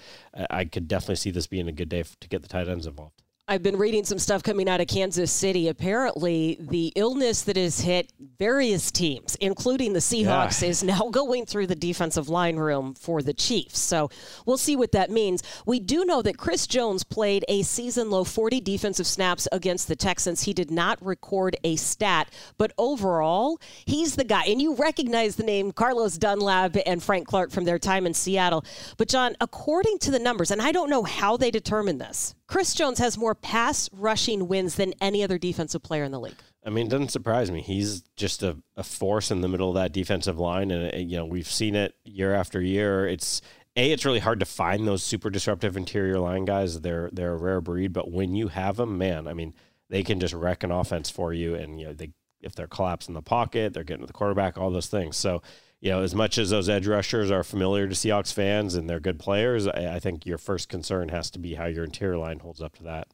I 0.49 0.65
could 0.65 0.87
definitely 0.87 1.15
see 1.15 1.31
this 1.31 1.47
being 1.47 1.67
a 1.67 1.73
good 1.73 1.89
day 1.89 2.03
to 2.03 2.27
get 2.27 2.43
the 2.43 2.47
tight 2.47 2.67
ends 2.67 2.85
involved. 2.85 3.22
I've 3.45 3.61
been 3.61 3.75
reading 3.75 4.05
some 4.05 4.19
stuff 4.19 4.41
coming 4.41 4.69
out 4.69 4.79
of 4.79 4.87
Kansas 4.87 5.29
City. 5.29 5.67
Apparently, 5.67 6.57
the 6.61 6.93
illness 6.95 7.41
that 7.41 7.57
has 7.57 7.81
hit 7.81 8.13
various 8.39 8.89
teams, 8.89 9.35
including 9.35 9.91
the 9.91 9.99
Seahawks, 9.99 10.61
yeah. 10.61 10.69
is 10.69 10.81
now 10.81 11.09
going 11.11 11.45
through 11.45 11.67
the 11.67 11.75
defensive 11.75 12.29
line 12.29 12.55
room 12.55 12.93
for 12.93 13.21
the 13.21 13.33
Chiefs. 13.33 13.79
So 13.79 14.09
we'll 14.45 14.57
see 14.57 14.77
what 14.77 14.93
that 14.93 15.11
means. 15.11 15.43
We 15.65 15.81
do 15.81 16.05
know 16.05 16.21
that 16.21 16.37
Chris 16.37 16.65
Jones 16.67 17.03
played 17.03 17.43
a 17.49 17.63
season 17.63 18.09
low 18.09 18.23
40 18.23 18.61
defensive 18.61 19.05
snaps 19.05 19.45
against 19.51 19.89
the 19.89 19.97
Texans. 19.97 20.43
He 20.43 20.53
did 20.53 20.71
not 20.71 21.05
record 21.05 21.57
a 21.65 21.75
stat, 21.75 22.31
but 22.57 22.71
overall, 22.77 23.59
he's 23.85 24.15
the 24.15 24.23
guy. 24.23 24.45
And 24.45 24.61
you 24.61 24.73
recognize 24.75 25.35
the 25.35 25.43
name 25.43 25.73
Carlos 25.73 26.17
Dunlap 26.17 26.77
and 26.85 27.03
Frank 27.03 27.27
Clark 27.27 27.51
from 27.51 27.65
their 27.65 27.77
time 27.77 28.05
in 28.05 28.13
Seattle. 28.13 28.63
But, 28.95 29.09
John, 29.09 29.35
according 29.41 29.97
to 29.99 30.11
the 30.11 30.19
numbers, 30.19 30.49
and 30.49 30.61
I 30.61 30.71
don't 30.71 30.89
know 30.89 31.03
how 31.03 31.35
they 31.35 31.51
determine 31.51 31.97
this, 31.97 32.35
Chris 32.53 32.75
Jones 32.75 32.99
has 32.99 33.17
more 33.17 33.33
pass 33.33 33.89
rushing 33.91 34.47
wins 34.47 34.75
than 34.75 34.93
any 35.01 35.23
other 35.23 35.39
defensive 35.39 35.81
player 35.81 36.03
in 36.03 36.11
the 36.11 36.19
league. 36.19 36.37
I 36.63 36.69
mean, 36.69 36.85
it 36.85 36.89
doesn't 36.91 37.09
surprise 37.09 37.49
me. 37.49 37.63
He's 37.63 38.03
just 38.15 38.43
a, 38.43 38.57
a 38.77 38.83
force 38.83 39.31
in 39.31 39.41
the 39.41 39.47
middle 39.47 39.69
of 39.69 39.75
that 39.75 39.91
defensive 39.91 40.37
line, 40.37 40.69
and 40.69 40.93
uh, 40.93 40.97
you 40.97 41.17
know 41.17 41.25
we've 41.25 41.49
seen 41.49 41.73
it 41.73 41.95
year 42.05 42.35
after 42.35 42.61
year. 42.61 43.07
It's 43.07 43.41
a 43.75 43.91
it's 43.91 44.05
really 44.05 44.19
hard 44.19 44.39
to 44.39 44.45
find 44.45 44.87
those 44.87 45.01
super 45.01 45.31
disruptive 45.31 45.75
interior 45.75 46.19
line 46.19 46.45
guys. 46.45 46.79
They're 46.81 47.09
they're 47.11 47.33
a 47.33 47.37
rare 47.37 47.59
breed, 47.59 47.91
but 47.91 48.11
when 48.11 48.35
you 48.35 48.49
have 48.49 48.77
them, 48.77 48.99
man, 48.99 49.27
I 49.27 49.33
mean, 49.33 49.55
they 49.89 50.03
can 50.03 50.19
just 50.19 50.35
wreck 50.35 50.63
an 50.63 50.69
offense 50.69 51.09
for 51.09 51.33
you. 51.33 51.55
And 51.55 51.79
you 51.79 51.87
know, 51.87 51.93
they 51.93 52.11
if 52.39 52.53
they're 52.53 52.67
collapsing 52.67 53.15
the 53.15 53.23
pocket, 53.23 53.73
they're 53.73 53.83
getting 53.83 54.03
to 54.03 54.07
the 54.07 54.13
quarterback, 54.13 54.59
all 54.59 54.69
those 54.69 54.85
things. 54.85 55.17
So 55.17 55.41
you 55.83 55.89
know, 55.89 56.01
as 56.01 56.15
much 56.15 56.37
as 56.37 56.49
those 56.49 56.69
edge 56.69 56.87
rushers 56.87 57.29
are 57.29 57.43
familiar 57.43 57.89
to 57.89 57.93
Seahawks 57.93 58.31
fans 58.31 58.73
and 58.73 58.89
they're 58.89 59.01
good 59.01 59.19
players, 59.19 59.67
I, 59.67 59.95
I 59.95 59.99
think 59.99 60.25
your 60.25 60.37
first 60.37 60.69
concern 60.69 61.09
has 61.09 61.29
to 61.31 61.39
be 61.39 61.55
how 61.55 61.65
your 61.65 61.83
interior 61.83 62.17
line 62.17 62.39
holds 62.39 62.61
up 62.61 62.77
to 62.77 62.83
that. 62.83 63.09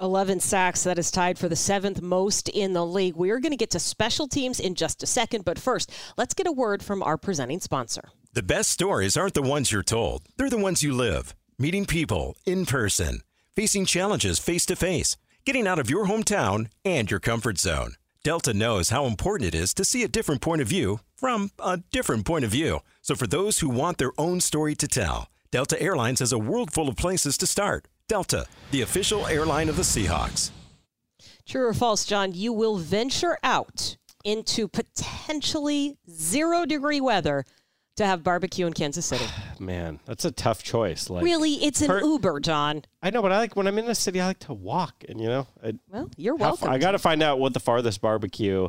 11 0.00 0.38
sacks. 0.38 0.84
That 0.84 1.00
is 1.00 1.10
tied 1.10 1.36
for 1.36 1.48
the 1.48 1.56
seventh 1.56 2.00
most 2.00 2.48
in 2.48 2.74
the 2.74 2.86
league. 2.86 3.16
We 3.16 3.30
are 3.30 3.40
going 3.40 3.50
to 3.50 3.56
get 3.56 3.70
to 3.70 3.80
special 3.80 4.28
teams 4.28 4.60
in 4.60 4.76
just 4.76 5.02
a 5.02 5.06
second, 5.06 5.44
but 5.44 5.58
first, 5.58 5.90
let's 6.16 6.32
get 6.32 6.46
a 6.46 6.52
word 6.52 6.80
from 6.84 7.02
our 7.02 7.18
presenting 7.18 7.58
sponsor. 7.58 8.10
The 8.34 8.42
best 8.44 8.70
stories 8.70 9.16
aren't 9.16 9.34
the 9.34 9.42
ones 9.42 9.72
you're 9.72 9.82
told, 9.82 10.22
they're 10.36 10.48
the 10.48 10.56
ones 10.56 10.80
you 10.80 10.92
live. 10.92 11.34
Meeting 11.58 11.86
people 11.86 12.36
in 12.46 12.66
person, 12.66 13.22
facing 13.56 13.84
challenges 13.84 14.38
face 14.38 14.64
to 14.66 14.76
face, 14.76 15.16
getting 15.44 15.66
out 15.66 15.80
of 15.80 15.90
your 15.90 16.06
hometown 16.06 16.68
and 16.84 17.10
your 17.10 17.20
comfort 17.20 17.58
zone. 17.58 17.94
Delta 18.22 18.54
knows 18.54 18.90
how 18.90 19.06
important 19.06 19.52
it 19.52 19.58
is 19.58 19.74
to 19.74 19.84
see 19.84 20.04
a 20.04 20.08
different 20.08 20.40
point 20.40 20.62
of 20.62 20.68
view 20.68 21.00
from 21.22 21.52
a 21.64 21.76
different 21.92 22.26
point 22.26 22.44
of 22.44 22.50
view. 22.50 22.80
So, 23.00 23.14
for 23.14 23.28
those 23.28 23.60
who 23.60 23.68
want 23.68 23.98
their 23.98 24.10
own 24.18 24.40
story 24.40 24.74
to 24.74 24.88
tell, 24.88 25.28
Delta 25.52 25.80
Airlines 25.80 26.18
has 26.18 26.32
a 26.32 26.38
world 26.38 26.72
full 26.72 26.88
of 26.88 26.96
places 26.96 27.38
to 27.38 27.46
start. 27.46 27.86
Delta, 28.08 28.44
the 28.72 28.80
official 28.82 29.28
airline 29.28 29.68
of 29.68 29.76
the 29.76 29.82
Seahawks. 29.82 30.50
True 31.46 31.68
or 31.68 31.74
false, 31.74 32.04
John, 32.04 32.32
you 32.34 32.52
will 32.52 32.76
venture 32.76 33.38
out 33.44 33.96
into 34.24 34.66
potentially 34.66 35.96
zero 36.10 36.66
degree 36.66 37.00
weather 37.00 37.44
to 37.96 38.04
have 38.06 38.24
barbecue 38.24 38.66
in 38.66 38.72
Kansas 38.72 39.06
City. 39.06 39.24
Man, 39.60 40.00
that's 40.04 40.24
a 40.24 40.32
tough 40.32 40.64
choice. 40.64 41.08
Like, 41.08 41.22
really, 41.22 41.52
it's 41.64 41.82
an 41.82 41.88
per- 41.88 42.00
Uber, 42.02 42.40
John. 42.40 42.82
I 43.00 43.10
know, 43.10 43.22
but 43.22 43.30
I 43.30 43.38
like 43.38 43.54
when 43.54 43.68
I'm 43.68 43.78
in 43.78 43.86
the 43.86 43.94
city, 43.94 44.20
I 44.20 44.26
like 44.26 44.40
to 44.40 44.54
walk, 44.54 45.04
and 45.08 45.20
you 45.20 45.28
know, 45.28 45.46
I, 45.62 45.74
Well, 45.88 46.10
you're 46.16 46.34
welcome. 46.34 46.66
far- 46.66 46.74
I 46.74 46.78
got 46.78 46.92
to 46.92 46.98
find 46.98 47.22
out 47.22 47.38
what 47.38 47.54
the 47.54 47.60
farthest 47.60 48.00
barbecue, 48.00 48.68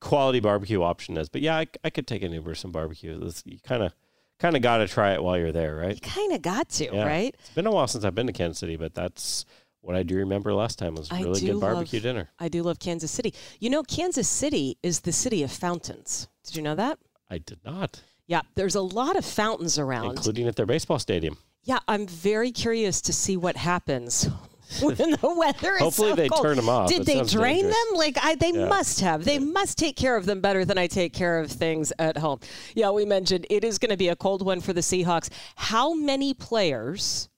quality 0.00 0.40
barbecue 0.40 0.82
option 0.82 1.16
is. 1.16 1.28
But 1.28 1.42
yeah, 1.42 1.56
I, 1.58 1.66
I 1.84 1.90
could 1.90 2.06
take 2.06 2.22
an 2.22 2.32
Uber 2.32 2.54
some 2.54 2.72
barbecue. 2.72 3.18
This, 3.18 3.42
you 3.46 3.58
kind 3.64 3.82
of, 3.82 3.92
kind 4.38 4.56
of 4.56 4.62
got 4.62 4.78
to 4.78 4.88
try 4.88 5.12
it 5.12 5.22
while 5.22 5.38
you're 5.38 5.52
there, 5.52 5.76
right? 5.76 6.00
kind 6.02 6.32
of 6.32 6.42
got 6.42 6.68
to, 6.70 6.84
Yeah. 6.92 7.04
right? 7.06 7.34
It's 7.38 7.50
been 7.50 7.66
a 7.66 7.70
while 7.70 7.86
since 7.86 8.04
I've 8.04 8.14
been 8.14 8.26
to 8.26 8.32
Kansas 8.32 8.58
City, 8.58 8.76
but 8.76 8.94
that's 8.94 9.44
what 9.80 9.96
I 9.96 10.02
do 10.02 10.16
remember 10.16 10.52
last 10.54 10.78
time 10.78 10.94
was 10.94 11.10
really 11.10 11.40
good 11.40 11.60
barbecue 11.60 11.98
love- 11.98 12.02
dinner. 12.04 12.30
I 12.38 12.48
do 12.48 12.62
love 12.62 12.78
Kansas 12.78 13.10
City. 13.10 13.34
You 13.60 13.70
know, 13.70 13.82
Kansas 13.82 14.28
City 14.28 14.78
is 14.82 15.00
the 15.00 15.12
city 15.12 15.42
of 15.42 15.50
fountains. 15.52 16.28
Did 16.44 16.56
you 16.56 16.62
know 16.62 16.74
that? 16.76 16.98
I 17.30 17.38
did 17.38 17.58
not, 17.64 18.02
Yeah, 18.26 18.42
there's 18.54 18.74
a 18.74 18.80
lot 18.82 19.16
of 19.16 19.24
fountains 19.24 19.78
around. 19.78 20.10
including 20.10 20.46
at 20.46 20.56
their 20.56 20.66
baseball 20.66 20.98
stadium. 20.98 21.36
yeah, 21.64 21.78
I'm 21.88 22.06
very 22.06 22.52
curious 22.52 23.00
to 23.02 23.12
see 23.12 23.36
what 23.36 23.56
happens 23.56 24.28
when 24.82 24.96
the 24.96 25.34
weather 25.36 25.74
is 25.74 25.80
Hopefully 25.80 26.10
so 26.10 26.16
they 26.16 26.28
cold. 26.28 26.42
turn 26.42 26.58
'em 26.58 26.68
off. 26.68 26.88
Did 26.88 27.02
It 27.02 27.06
they 27.06 27.22
drain 27.22 27.56
dangerous. 27.64 27.74
them? 27.90 27.98
Like 27.98 28.18
I, 28.22 28.34
they 28.36 28.52
Yeah. 28.52 28.68
must 28.68 29.00
have. 29.00 29.24
They 29.24 29.38
must 29.38 29.76
take 29.78 29.96
care 29.96 30.16
of 30.16 30.26
them 30.26 30.40
better 30.40 30.64
than 30.64 30.78
I 30.78 30.86
take 30.86 31.12
care 31.12 31.38
of 31.40 31.50
things 31.50 31.92
at 31.98 32.16
home. 32.18 32.40
Yeah, 32.74 32.90
we 32.90 33.04
mentioned 33.04 33.46
it 33.50 33.64
is 33.64 33.78
going 33.78 33.90
to 33.90 33.96
be 33.96 34.08
a 34.08 34.16
cold 34.16 34.44
one 34.44 34.60
for 34.60 34.72
the 34.72 34.80
Seahawks. 34.80 35.28
How 35.56 35.92
many 35.94 36.34
players 36.34 37.28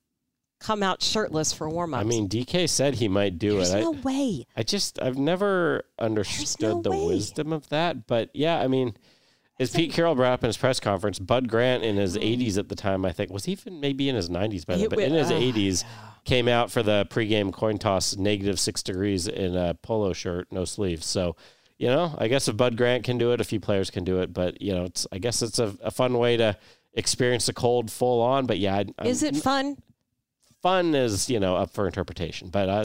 come 0.61 0.83
out 0.83 1.03
shirtless 1.03 1.53
for 1.53 1.69
warm-ups? 1.69 2.01
I 2.01 2.05
mean, 2.05 2.27
DK 2.29 2.67
said 2.69 2.95
he 2.95 3.09
might 3.09 3.39
do 3.39 3.55
it. 3.55 3.57
there's 3.57 3.75
it. 3.75 3.81
no 3.81 3.95
I, 3.95 4.01
way. 4.01 4.47
I 4.57 4.63
just 4.63 5.01
I've 5.03 5.19
never 5.19 5.85
understood 5.99 6.83
the 6.83 6.91
way. 6.91 7.07
wisdom 7.07 7.53
of 7.53 7.69
that. 7.69 8.07
But 8.07 8.31
yeah, 8.35 8.61
I 8.61 8.69
mean, 8.69 8.95
as 9.61 9.71
Pete 9.71 9.93
Carroll 9.93 10.15
brought 10.15 10.33
up 10.33 10.43
in 10.43 10.49
his 10.49 10.57
press 10.57 10.81
conference, 10.81 11.19
Bud 11.19 11.49
Grant 11.49 11.85
in 11.85 11.97
his 11.97 12.17
80s 12.19 12.57
at 12.59 12.69
the 12.71 12.75
time, 12.75 13.05
I 13.05 13.13
think, 13.13 13.31
was 13.31 13.45
he 13.45 13.53
even 13.53 13.79
maybe 13.81 14.09
in 14.09 14.17
his 14.17 14.31
90s 14.31 14.65
by 14.67 14.75
then, 14.75 14.81
He 14.81 14.89
but 14.89 14.99
in 15.01 15.13
his 15.13 15.31
ah, 15.31 15.35
80s, 15.35 15.85
came 16.25 16.49
out 16.49 16.71
for 16.71 16.83
the 16.83 17.07
pregame 17.11 17.53
coin 17.53 17.79
toss, 17.79 18.17
negative 18.17 18.59
six 18.59 18.83
degrees 18.83 19.27
in 19.29 19.57
a 19.57 19.75
polo 19.75 20.13
shirt, 20.13 20.49
no 20.51 20.65
sleeves. 20.65 21.07
So, 21.07 21.37
you 21.79 21.89
know, 21.89 22.15
I 22.19 22.29
guess 22.29 22.49
if 22.49 22.57
Bud 22.57 22.77
Grant 22.77 23.05
can 23.05 23.19
do 23.19 23.33
it, 23.33 23.41
a 23.41 23.45
few 23.45 23.61
players 23.61 23.91
can 23.91 24.05
do 24.05 24.21
it. 24.21 24.33
But 24.33 24.61
you 24.63 24.75
know, 24.75 24.85
it's 24.85 25.07
I 25.13 25.19
guess 25.19 25.43
it's 25.43 25.59
a, 25.59 25.75
a 25.83 25.91
fun 25.91 26.17
way 26.19 26.37
to 26.39 26.57
experience 26.95 27.47
the 27.47 27.53
cold 27.53 27.91
full 27.91 28.23
on. 28.23 28.47
But 28.47 28.59
yeah, 28.59 28.85
I, 28.99 29.07
Is 29.07 29.23
it 29.23 29.37
fun? 29.37 29.77
fun 30.63 30.95
is 30.95 31.29
you 31.29 31.39
know 31.39 31.57
up 31.57 31.69
for 31.75 31.87
interpretation 31.87 32.49
but 32.49 32.69
uh, 32.71 32.85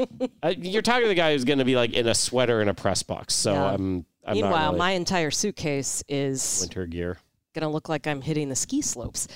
I, 0.42 0.50
you're 0.58 0.82
talking 0.82 1.02
to 1.04 1.08
the 1.08 1.14
guy 1.14 1.32
who's 1.32 1.44
going 1.44 1.60
to 1.60 1.64
be 1.64 1.76
like 1.76 1.92
in 1.92 2.08
a 2.08 2.16
sweater 2.16 2.60
in 2.60 2.68
a 2.68 2.74
press 2.74 3.04
box 3.04 3.32
so 3.32 3.52
Yeah. 3.52 3.74
i'm 3.74 4.04
i'm 4.26 4.34
Meanwhile, 4.34 4.70
really 4.70 4.78
my 4.78 4.90
entire 4.90 5.30
suitcase 5.30 6.02
is 6.08 6.58
winter 6.62 6.84
gear 6.86 7.18
going 7.52 7.62
to 7.62 7.68
look 7.68 7.88
like 7.88 8.06
I'm 8.06 8.22
hitting 8.22 8.48
the 8.48 8.56
ski 8.56 8.82
slopes. 8.82 9.28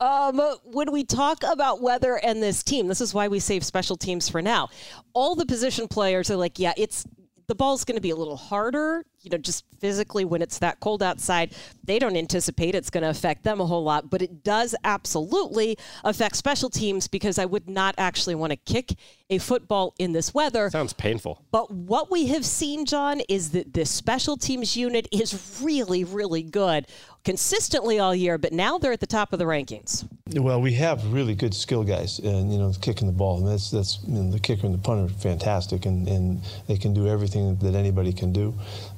Um, 0.00 0.40
when 0.64 0.92
we 0.92 1.04
talk 1.04 1.42
about 1.42 1.80
weather 1.80 2.18
and 2.22 2.42
this 2.42 2.62
team, 2.62 2.88
this 2.88 3.00
is 3.00 3.14
why 3.14 3.28
we 3.28 3.40
save 3.40 3.64
special 3.64 3.96
teams 3.96 4.28
for 4.28 4.42
now. 4.42 4.68
All 5.12 5.34
the 5.34 5.46
position 5.46 5.88
players 5.88 6.30
are 6.30 6.36
like, 6.36 6.58
yeah, 6.58 6.72
it's 6.76 7.06
the 7.48 7.54
ball's 7.54 7.86
going 7.86 7.96
to 7.96 8.02
be 8.02 8.10
a 8.10 8.16
little 8.16 8.36
harder, 8.36 9.06
you 9.22 9.30
know, 9.30 9.38
just 9.38 9.64
physically 9.80 10.26
when 10.26 10.42
it's 10.42 10.58
that 10.58 10.80
cold 10.80 11.02
outside. 11.02 11.54
They 11.82 11.98
don't 11.98 12.14
anticipate 12.14 12.74
it's 12.74 12.90
going 12.90 13.04
to 13.04 13.08
affect 13.08 13.42
them 13.42 13.58
a 13.58 13.66
whole 13.66 13.82
lot, 13.82 14.10
but 14.10 14.20
it 14.20 14.44
does 14.44 14.74
absolutely 14.84 15.78
affect 16.04 16.36
special 16.36 16.68
teams 16.68 17.08
because 17.08 17.38
I 17.38 17.46
would 17.46 17.66
not 17.66 17.94
actually 17.96 18.34
want 18.34 18.50
to 18.50 18.56
kick 18.56 18.92
a 19.30 19.38
football 19.38 19.94
in 19.98 20.12
this 20.12 20.34
weather. 20.34 20.68
sounds 20.68 20.92
painful 20.92 21.42
But 21.50 21.70
what 21.70 22.10
we 22.10 22.26
have 22.26 22.44
seen, 22.44 22.84
John, 22.84 23.22
is 23.30 23.50
that 23.52 23.72
this 23.72 23.90
special 23.90 24.36
teams 24.36 24.76
unit 24.76 25.08
is 25.10 25.60
really, 25.62 26.04
really 26.04 26.42
good 26.42 26.86
consistently 27.24 27.98
all 27.98 28.14
year, 28.14 28.38
but 28.38 28.52
now 28.52 28.78
they're 28.78 28.92
at 28.92 29.00
the 29.00 29.06
top 29.06 29.32
of 29.32 29.38
the 29.38 29.44
rankings. 29.44 30.08
Well, 30.34 30.60
we 30.60 30.72
have 30.74 31.04
really 31.12 31.34
good 31.34 31.54
skill 31.54 31.84
guys, 31.84 32.18
and 32.18 32.52
you 32.52 32.58
know, 32.58 32.72
kicking 32.80 33.06
the 33.06 33.12
ball. 33.12 33.38
And 33.38 33.48
that's 33.48 33.70
that's 33.70 33.98
you 34.06 34.14
know, 34.14 34.30
the 34.30 34.38
kicker 34.38 34.66
and 34.66 34.74
the 34.74 34.78
punter 34.78 35.12
are 35.12 35.18
fantastic, 35.18 35.86
and, 35.86 36.06
and 36.08 36.42
they 36.66 36.76
can 36.76 36.92
do 36.92 37.08
everything 37.08 37.56
that 37.56 37.74
anybody 37.74 38.12
can 38.12 38.32
do. 38.32 38.54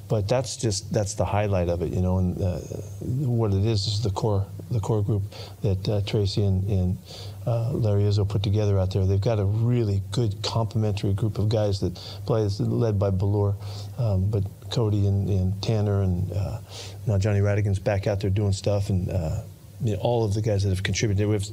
But 0.07 0.27
that's 0.27 0.57
just 0.57 0.91
that's 0.91 1.13
the 1.13 1.25
highlight 1.25 1.69
of 1.69 1.81
it, 1.81 1.93
you 1.93 2.01
know. 2.01 2.17
And 2.17 2.41
uh, 2.41 2.59
what 2.99 3.53
it 3.53 3.65
is 3.65 3.87
is 3.87 4.01
the 4.01 4.11
core 4.11 4.45
the 4.69 4.79
core 4.79 5.03
group 5.03 5.23
that 5.61 5.87
uh, 5.87 6.01
Tracy 6.01 6.43
and, 6.43 6.63
and 6.69 6.97
uh, 7.45 7.71
Larry 7.71 8.03
Izzo 8.03 8.27
put 8.27 8.43
together 8.43 8.77
out 8.77 8.93
there. 8.93 9.05
They've 9.05 9.19
got 9.19 9.39
a 9.39 9.45
really 9.45 10.01
good 10.11 10.41
complementary 10.43 11.13
group 11.13 11.37
of 11.39 11.49
guys 11.49 11.79
that 11.79 11.95
play, 12.25 12.47
led 12.59 12.99
by 12.99 13.11
Bellore, 13.11 13.55
um, 13.97 14.29
but 14.29 14.43
Cody 14.69 15.07
and, 15.07 15.27
and 15.29 15.61
Tanner 15.61 16.03
and 16.03 16.31
uh, 16.31 16.59
now 17.07 17.17
Johnny 17.17 17.39
Rhattigan's 17.39 17.79
back 17.79 18.07
out 18.07 18.19
there 18.19 18.29
doing 18.29 18.53
stuff, 18.53 18.89
and 18.89 19.09
uh, 19.09 19.41
you 19.83 19.93
know, 19.93 19.99
all 20.01 20.23
of 20.23 20.33
the 20.33 20.41
guys 20.41 20.63
that 20.63 20.69
have 20.69 20.83
contributed. 20.83 21.27
We 21.27 21.33
have 21.33 21.47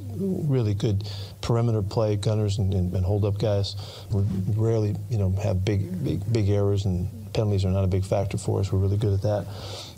really 0.49 0.73
good 0.73 1.09
perimeter 1.41 1.81
play 1.81 2.15
gunners 2.15 2.59
and, 2.59 2.73
and, 2.73 2.93
and 2.93 3.05
hold 3.05 3.25
up 3.25 3.39
guys. 3.39 3.75
We 4.11 4.23
rarely, 4.55 4.95
you 5.09 5.17
know, 5.17 5.31
have 5.43 5.65
big, 5.65 6.03
big, 6.03 6.31
big 6.31 6.49
errors 6.49 6.85
and 6.85 7.09
penalties 7.33 7.65
are 7.65 7.71
not 7.71 7.83
a 7.83 7.87
big 7.87 8.05
factor 8.05 8.37
for 8.37 8.59
us. 8.59 8.71
We're 8.71 8.79
really 8.79 8.97
good 8.97 9.13
at 9.13 9.21
that. 9.23 9.47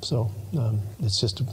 So 0.01 0.31
um, 0.57 0.81
it's 1.01 1.19
just, 1.19 1.41
a, 1.41 1.45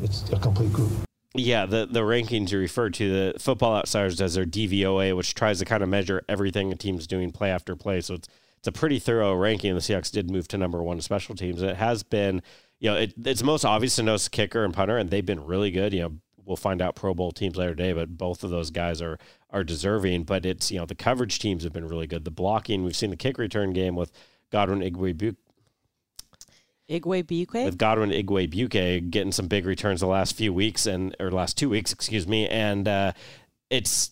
it's 0.00 0.30
a 0.30 0.38
complete 0.38 0.72
group. 0.72 1.05
Yeah 1.38 1.66
the 1.66 1.86
the 1.86 2.00
rankings 2.00 2.50
you 2.50 2.58
referred 2.58 2.94
to 2.94 3.32
the 3.32 3.38
football 3.38 3.76
outsiders 3.76 4.16
does 4.16 4.34
their 4.34 4.44
dvoa 4.44 5.16
which 5.16 5.34
tries 5.34 5.58
to 5.58 5.64
kind 5.64 5.82
of 5.82 5.88
measure 5.88 6.22
everything 6.28 6.72
a 6.72 6.76
team's 6.76 7.06
doing 7.06 7.32
play 7.32 7.50
after 7.50 7.76
play. 7.76 8.00
So 8.00 8.14
it's 8.14 8.28
it's 8.58 8.68
a 8.68 8.72
pretty 8.72 8.98
thorough 8.98 9.34
ranking. 9.34 9.74
The 9.74 9.80
seahawks 9.80 10.10
did 10.10 10.30
move 10.30 10.48
to 10.48 10.58
number 10.58 10.82
one 10.82 11.00
special 11.00 11.34
teams. 11.34 11.62
It 11.62 11.76
has 11.76 12.02
been 12.02 12.42
you 12.80 12.90
know 12.90 12.96
it, 12.96 13.14
it's 13.24 13.42
most 13.42 13.64
obvious 13.64 13.96
to 13.96 14.02
notice 14.02 14.28
kicker 14.28 14.64
and 14.64 14.74
punter 14.74 14.96
and 14.98 15.10
they've 15.10 15.24
been 15.24 15.44
really 15.44 15.70
good. 15.70 15.92
You 15.92 16.02
know 16.02 16.12
we'll 16.44 16.56
find 16.56 16.80
out 16.80 16.94
pro 16.94 17.12
bowl 17.12 17.32
teams 17.32 17.56
later 17.56 17.74
today 17.74 17.92
but 17.92 18.16
both 18.16 18.44
of 18.44 18.50
those 18.50 18.70
guys 18.70 19.00
are 19.02 19.18
are 19.50 19.64
deserving. 19.64 20.24
But 20.24 20.44
it's 20.44 20.70
you 20.70 20.78
know 20.78 20.86
the 20.86 20.94
coverage 20.94 21.38
teams 21.38 21.64
have 21.64 21.72
been 21.72 21.88
really 21.88 22.06
good. 22.06 22.24
The 22.24 22.30
blocking 22.30 22.84
we've 22.84 22.96
seen 22.96 23.10
the 23.10 23.16
kick 23.16 23.38
return 23.38 23.72
game 23.72 23.94
with 23.94 24.12
godwin 24.50 24.80
igwe 24.80 25.36
Igwebuike 26.88 27.64
with 27.64 27.78
Godwin 27.78 28.10
Igwebuike 28.10 29.10
getting 29.10 29.32
some 29.32 29.48
big 29.48 29.66
returns 29.66 30.00
the 30.00 30.06
last 30.06 30.36
few 30.36 30.52
weeks 30.52 30.86
and 30.86 31.16
or 31.18 31.30
last 31.30 31.58
two 31.58 31.68
weeks, 31.68 31.92
excuse 31.92 32.28
me. 32.28 32.48
And 32.48 32.86
uh, 32.86 33.12
it's 33.70 34.10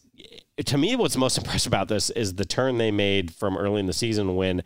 to 0.67 0.79
me 0.79 0.97
what's 0.97 1.17
most 1.17 1.39
impressive 1.39 1.71
about 1.71 1.89
this 1.89 2.11
is 2.11 2.35
the 2.35 2.45
turn 2.45 2.79
they 2.79 2.91
made 2.91 3.33
from 3.33 3.57
early 3.57 3.81
in 3.81 3.87
the 3.87 3.93
season 3.93 4.37
when 4.37 4.63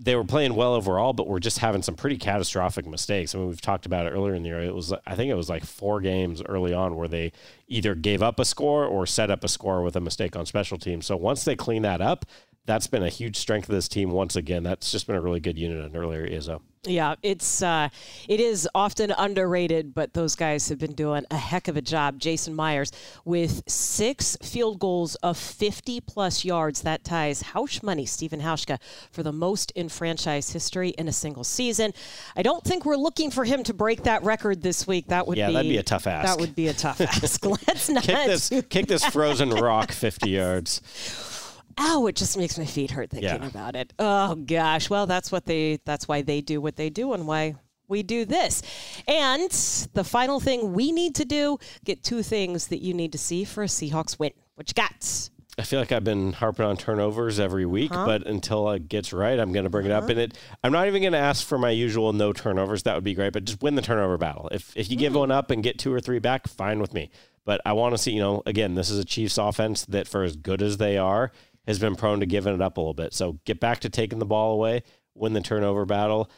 they 0.00 0.14
were 0.14 0.24
playing 0.24 0.54
well 0.54 0.74
overall, 0.74 1.12
but 1.12 1.26
were 1.26 1.40
just 1.40 1.58
having 1.58 1.82
some 1.82 1.96
pretty 1.96 2.16
catastrophic 2.16 2.86
mistakes. 2.86 3.34
I 3.34 3.38
mean, 3.38 3.48
we've 3.48 3.60
talked 3.60 3.84
about 3.84 4.06
it 4.06 4.10
earlier 4.10 4.34
in 4.34 4.44
the 4.44 4.50
year. 4.50 4.60
It 4.60 4.74
was, 4.74 4.92
I 5.04 5.16
think, 5.16 5.28
it 5.28 5.34
was 5.34 5.48
like 5.48 5.64
four 5.64 6.00
games 6.00 6.40
early 6.46 6.72
on 6.72 6.94
where 6.94 7.08
they 7.08 7.32
either 7.66 7.96
gave 7.96 8.22
up 8.22 8.38
a 8.38 8.44
score 8.44 8.84
or 8.84 9.06
set 9.06 9.28
up 9.28 9.42
a 9.42 9.48
score 9.48 9.82
with 9.82 9.96
a 9.96 10.00
mistake 10.00 10.36
on 10.36 10.46
special 10.46 10.78
teams. 10.78 11.04
So 11.06 11.16
once 11.16 11.42
they 11.42 11.56
clean 11.56 11.82
that 11.82 12.00
up, 12.00 12.26
that's 12.68 12.86
been 12.86 13.02
a 13.02 13.08
huge 13.08 13.36
strength 13.36 13.66
of 13.70 13.74
this 13.74 13.88
team 13.88 14.10
once 14.10 14.36
again. 14.36 14.62
That's 14.62 14.92
just 14.92 15.06
been 15.06 15.16
a 15.16 15.20
really 15.22 15.40
good 15.40 15.58
unit 15.58 15.82
under 15.82 16.06
Larry 16.06 16.30
Izzo. 16.32 16.60
Yeah, 16.84 17.14
it's 17.22 17.62
uh, 17.62 17.88
it 18.28 18.40
is 18.40 18.68
often 18.74 19.10
underrated, 19.10 19.94
but 19.94 20.12
those 20.12 20.36
guys 20.36 20.68
have 20.68 20.78
been 20.78 20.92
doing 20.92 21.24
a 21.30 21.36
heck 21.36 21.66
of 21.66 21.76
a 21.78 21.82
job. 21.82 22.18
Jason 22.18 22.54
Myers 22.54 22.92
with 23.24 23.62
six 23.66 24.36
field 24.42 24.78
goals 24.78 25.14
of 25.16 25.36
50 25.38 26.00
plus 26.02 26.44
yards. 26.44 26.82
That 26.82 27.04
ties 27.04 27.42
Hausch 27.42 27.82
money, 27.82 28.04
Stephen 28.06 28.40
Hauschka, 28.40 28.78
for 29.10 29.22
the 29.22 29.32
most 29.32 29.70
in 29.72 29.88
franchise 29.88 30.50
history 30.50 30.90
in 30.90 31.08
a 31.08 31.12
single 31.12 31.44
season. 31.44 31.92
I 32.36 32.42
don't 32.42 32.62
think 32.62 32.84
we're 32.84 32.96
looking 32.96 33.30
for 33.30 33.44
him 33.44 33.64
to 33.64 33.74
break 33.74 34.02
that 34.04 34.22
record 34.22 34.62
this 34.62 34.86
week. 34.86 35.06
That 35.08 35.26
would 35.26 35.38
Yeah, 35.38 35.48
be 35.48 35.54
that'd 35.54 35.70
be 35.70 35.78
a 35.78 35.82
tough 35.82 36.06
ask. 36.06 36.28
That 36.28 36.40
would 36.40 36.54
be 36.54 36.68
a 36.68 36.74
tough 36.74 37.00
ask. 37.00 37.44
Let's 37.66 37.88
not. 37.88 38.04
Kick 38.04 38.26
this, 38.26 38.52
kick 38.68 38.86
this 38.86 39.04
frozen 39.06 39.50
rock 39.50 39.90
50 39.90 40.30
yards. 40.30 41.34
Ow! 41.78 42.06
It 42.06 42.16
just 42.16 42.36
makes 42.36 42.58
my 42.58 42.64
feet 42.64 42.90
hurt 42.90 43.10
thinking 43.10 43.28
Yeah. 43.28 43.46
about 43.46 43.76
it. 43.76 43.92
Oh 43.98 44.34
gosh. 44.34 44.90
Well, 44.90 45.06
that's 45.06 45.30
what 45.30 45.46
they. 45.46 45.78
That's 45.84 46.08
why 46.08 46.22
they 46.22 46.40
do 46.40 46.60
what 46.60 46.76
they 46.76 46.90
do, 46.90 47.12
and 47.12 47.26
why 47.26 47.54
we 47.86 48.02
do 48.02 48.24
this. 48.24 48.62
And 49.06 49.50
the 49.94 50.04
final 50.04 50.40
thing 50.40 50.72
we 50.72 50.92
need 50.92 51.14
to 51.16 51.24
do: 51.24 51.58
get 51.84 52.02
two 52.02 52.22
things 52.22 52.68
that 52.68 52.78
you 52.82 52.94
need 52.94 53.12
to 53.12 53.18
see 53.18 53.44
for 53.44 53.62
a 53.62 53.66
Seahawks 53.66 54.18
win. 54.18 54.32
What 54.54 54.68
you 54.68 54.74
got? 54.74 55.30
I 55.58 55.62
feel 55.62 55.80
like 55.80 55.90
I've 55.90 56.04
been 56.04 56.32
harping 56.34 56.64
on 56.64 56.76
turnovers 56.76 57.40
every 57.40 57.66
week, 57.66 57.90
uh-huh. 57.90 58.06
but 58.06 58.26
until 58.28 58.70
it 58.70 58.88
gets 58.88 59.12
right, 59.12 59.38
I'm 59.38 59.52
going 59.52 59.64
to 59.64 59.70
bring 59.70 59.86
it 59.86 59.90
up. 59.90 60.04
Uh-huh. 60.04 60.12
And 60.12 60.20
it, 60.20 60.38
I'm 60.62 60.70
not 60.70 60.86
even 60.86 61.02
going 61.02 61.14
to 61.14 61.18
ask 61.18 61.44
for 61.44 61.58
my 61.58 61.70
usual 61.70 62.12
no 62.12 62.32
turnovers. 62.32 62.84
That 62.84 62.94
would 62.94 63.02
be 63.02 63.14
great, 63.14 63.32
but 63.32 63.44
just 63.44 63.60
win 63.60 63.74
the 63.74 63.82
turnover 63.82 64.16
battle. 64.16 64.48
If 64.52 64.72
if 64.76 64.88
you 64.90 64.96
give 64.96 65.14
mm. 65.14 65.18
one 65.18 65.30
up 65.32 65.50
and 65.50 65.62
get 65.62 65.78
two 65.78 65.92
or 65.92 66.00
three 66.00 66.20
back, 66.20 66.46
fine 66.46 66.78
with 66.78 66.94
me. 66.94 67.10
But 67.44 67.60
I 67.64 67.72
want 67.72 67.94
to 67.94 67.98
see, 67.98 68.12
you 68.12 68.20
know, 68.20 68.42
again, 68.46 68.74
this 68.74 68.90
is 68.90 68.98
a 68.98 69.04
Chiefs 69.04 69.38
offense 69.38 69.86
that, 69.86 70.06
for 70.06 70.22
as 70.22 70.36
good 70.36 70.60
as 70.60 70.76
they 70.76 70.98
are, 70.98 71.32
has 71.68 71.78
been 71.78 71.94
prone 71.94 72.20
to 72.20 72.26
giving 72.26 72.54
it 72.54 72.62
up 72.62 72.78
a 72.78 72.80
little 72.80 72.94
bit. 72.94 73.12
So 73.12 73.38
get 73.44 73.60
back 73.60 73.80
to 73.80 73.90
taking 73.90 74.18
the 74.18 74.24
ball 74.24 74.54
away, 74.54 74.82
win 75.14 75.34
the 75.34 75.42
turnover 75.42 75.84
battle. 75.84 76.30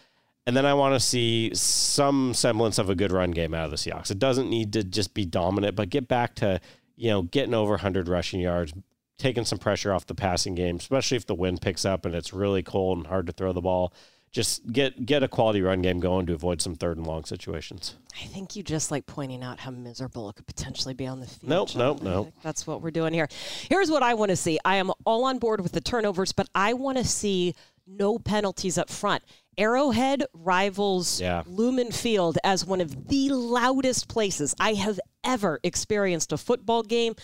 And 0.44 0.56
then 0.56 0.66
I 0.66 0.74
want 0.74 0.94
to 0.96 1.00
see 1.00 1.52
some 1.54 2.34
semblance 2.34 2.78
of 2.78 2.90
a 2.90 2.96
good 2.96 3.12
run 3.12 3.30
game 3.30 3.54
out 3.54 3.66
of 3.66 3.70
the 3.70 3.76
Seahawks. 3.76 4.10
It 4.10 4.18
doesn't 4.18 4.50
need 4.50 4.72
to 4.72 4.82
just 4.82 5.14
be 5.14 5.24
dominant, 5.24 5.76
but 5.76 5.88
get 5.88 6.08
back 6.08 6.34
to, 6.36 6.60
you 6.96 7.10
know, 7.10 7.22
getting 7.22 7.54
over 7.54 7.74
100 7.74 8.08
rushing 8.08 8.40
yards, 8.40 8.72
taking 9.18 9.44
some 9.44 9.58
pressure 9.58 9.92
off 9.92 10.04
the 10.04 10.16
passing 10.16 10.56
game, 10.56 10.76
especially 10.76 11.16
if 11.16 11.26
the 11.26 11.34
wind 11.36 11.62
picks 11.62 11.84
up 11.84 12.04
and 12.04 12.12
it's 12.12 12.32
really 12.32 12.64
cold 12.64 12.98
and 12.98 13.06
hard 13.06 13.28
to 13.28 13.32
throw 13.32 13.52
the 13.52 13.60
ball. 13.60 13.94
Just 14.32 14.72
get 14.72 15.04
get 15.06 15.24
a 15.24 15.28
quality 15.28 15.60
run 15.60 15.82
game 15.82 15.98
going 15.98 16.26
to 16.26 16.34
avoid 16.34 16.62
some 16.62 16.76
third 16.76 16.96
and 16.96 17.06
long 17.06 17.24
situations. 17.24 17.96
I 18.22 18.26
think 18.26 18.54
you 18.54 18.62
just 18.62 18.90
like 18.92 19.06
pointing 19.06 19.42
out 19.42 19.58
how 19.58 19.72
miserable 19.72 20.28
it 20.30 20.36
could 20.36 20.46
potentially 20.46 20.94
be 20.94 21.06
on 21.06 21.18
the 21.18 21.26
field. 21.26 21.48
Nope, 21.50 21.68
John. 21.70 21.78
nope, 21.80 22.02
nope. 22.02 22.32
That's 22.42 22.64
what 22.64 22.80
we're 22.80 22.92
doing 22.92 23.12
here. 23.12 23.28
Here's 23.68 23.90
what 23.90 24.04
I 24.04 24.14
want 24.14 24.30
to 24.30 24.36
see. 24.36 24.58
I 24.64 24.76
am 24.76 24.92
all 25.04 25.24
on 25.24 25.38
board 25.38 25.60
with 25.60 25.72
the 25.72 25.80
turnovers, 25.80 26.30
but 26.32 26.48
I 26.54 26.74
want 26.74 26.98
to 26.98 27.04
see 27.04 27.54
no 27.88 28.20
penalties 28.20 28.78
up 28.78 28.88
front. 28.88 29.24
Arrowhead 29.58 30.24
rivals 30.32 31.20
Yeah. 31.20 31.42
Lumen 31.46 31.90
Field 31.90 32.38
as 32.44 32.64
one 32.64 32.80
of 32.80 33.08
the 33.08 33.30
loudest 33.30 34.06
places 34.08 34.54
I 34.60 34.74
have 34.74 35.00
ever 35.24 35.58
experienced 35.64 36.30
a 36.32 36.38
football 36.38 36.84
game. 36.84 37.14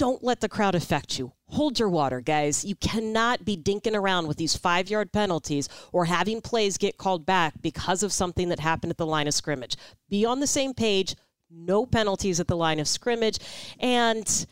Don't 0.00 0.24
let 0.24 0.40
the 0.40 0.48
crowd 0.48 0.74
affect 0.74 1.18
you. 1.18 1.34
Hold 1.48 1.78
your 1.78 1.90
water, 1.90 2.22
guys. 2.22 2.64
You 2.64 2.74
cannot 2.74 3.44
be 3.44 3.54
dinking 3.54 3.94
around 3.94 4.28
with 4.28 4.38
these 4.38 4.56
five 4.56 4.88
yard 4.88 5.12
penalties 5.12 5.68
or 5.92 6.06
having 6.06 6.40
plays 6.40 6.78
get 6.78 6.96
called 6.96 7.26
back 7.26 7.60
because 7.60 8.02
of 8.02 8.10
something 8.10 8.48
that 8.48 8.60
happened 8.60 8.92
at 8.92 8.96
the 8.96 9.04
line 9.04 9.28
of 9.28 9.34
scrimmage. 9.34 9.76
Be 10.08 10.24
on 10.24 10.40
the 10.40 10.46
same 10.46 10.72
page. 10.72 11.16
No 11.50 11.84
penalties 11.84 12.40
at 12.40 12.48
the 12.48 12.56
line 12.56 12.80
of 12.80 12.88
scrimmage. 12.88 13.40
And 13.78 14.46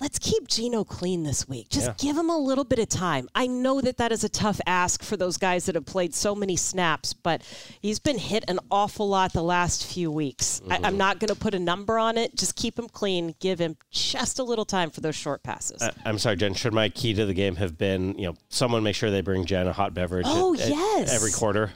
let's 0.00 0.18
keep 0.18 0.46
Geno 0.46 0.84
clean 0.84 1.24
this 1.24 1.48
week. 1.48 1.68
Just 1.70 1.86
Yeah. 1.86 1.94
give 1.98 2.16
him 2.16 2.30
a 2.30 2.36
little 2.36 2.64
bit 2.64 2.78
of 2.78 2.88
time. 2.88 3.28
I 3.34 3.46
know 3.46 3.80
that 3.80 3.96
that 3.96 4.12
is 4.12 4.22
a 4.22 4.28
tough 4.28 4.60
ask 4.66 5.02
for 5.02 5.16
those 5.16 5.36
guys 5.36 5.66
that 5.66 5.74
have 5.74 5.86
played 5.86 6.14
so 6.14 6.34
many 6.34 6.56
snaps, 6.56 7.12
but 7.12 7.42
he's 7.80 7.98
been 7.98 8.18
hit 8.18 8.44
an 8.48 8.60
awful 8.70 9.08
lot 9.08 9.32
the 9.32 9.42
last 9.42 9.84
few 9.84 10.10
weeks. 10.10 10.60
I, 10.70 10.76
I'm 10.76 10.82
mm-hmm. 10.82 10.96
not 10.98 11.18
going 11.18 11.28
to 11.28 11.34
put 11.34 11.54
a 11.54 11.58
number 11.58 11.98
on 11.98 12.16
it. 12.16 12.36
Just 12.36 12.54
keep 12.54 12.78
him 12.78 12.88
clean. 12.88 13.34
Give 13.40 13.58
him 13.58 13.76
just 13.90 14.38
a 14.38 14.44
little 14.44 14.64
time 14.64 14.90
for 14.90 15.00
those 15.00 15.16
short 15.16 15.42
passes. 15.42 15.82
I, 15.82 15.90
I'm 16.04 16.18
sorry, 16.18 16.36
Jen. 16.36 16.54
Should 16.54 16.72
my 16.74 16.88
key 16.88 17.14
to 17.14 17.26
the 17.26 17.34
game 17.34 17.56
have 17.56 17.76
been, 17.76 18.16
you 18.18 18.26
know, 18.28 18.34
someone 18.48 18.82
make 18.82 18.94
sure 18.94 19.10
they 19.10 19.20
bring 19.20 19.44
Jen 19.46 19.66
a 19.66 19.72
hot 19.72 19.94
beverage 19.94 20.26
Oh, 20.28 20.54
at- 20.54 20.60
at 20.60 20.68
yes. 20.68 21.12
every 21.12 21.32
quarter? 21.32 21.72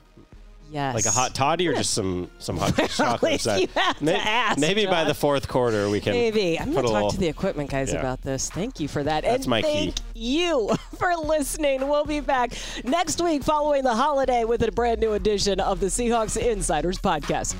Yes. 0.73 0.95
Like 0.95 1.05
a 1.07 1.11
hot 1.11 1.35
toddy 1.35 1.69
or 1.69 1.75
just 1.75 1.93
some 1.95 2.31
some 2.39 2.57
hot 2.57 2.75
chocolate? 2.91 3.45
You 3.45 3.69
have 3.75 3.99
to 3.99 4.17
ask, 4.17 4.59
maybe 4.59 4.87
by 4.87 5.05
the 5.05 5.15
fourth 5.15 5.47
quarter 5.47 5.89
we 5.91 6.01
can. 6.01 6.13
Maybe. 6.15 6.59
I'm 6.59 6.73
gonna 6.73 6.83
talk 6.89 6.93
little- 6.93 7.11
to 7.11 7.19
the 7.19 7.29
equipment 7.29 7.71
guys 7.71 7.93
Yeah. 7.93 8.01
about 8.01 8.23
this. 8.23 8.51
Thank 8.51 8.81
you 8.81 8.89
for 8.89 9.03
that. 9.05 9.23
That's 9.23 9.45
and 9.45 9.51
my 9.51 9.63
key. 9.63 9.69
thank 9.73 9.97
you 10.15 10.71
for 10.99 11.15
listening. 11.17 11.89
We'll 11.89 12.05
be 12.07 12.21
back 12.21 12.53
next 12.85 13.21
week 13.23 13.45
following 13.45 13.85
the 13.85 13.95
holiday 13.95 14.45
with 14.45 14.63
a 14.63 14.73
brand 14.73 15.01
new 15.01 15.13
edition 15.13 15.61
of 15.61 15.79
the 15.81 15.87
Seahawks 15.87 16.37
Insiders 16.37 16.99
Podcast. 16.99 17.55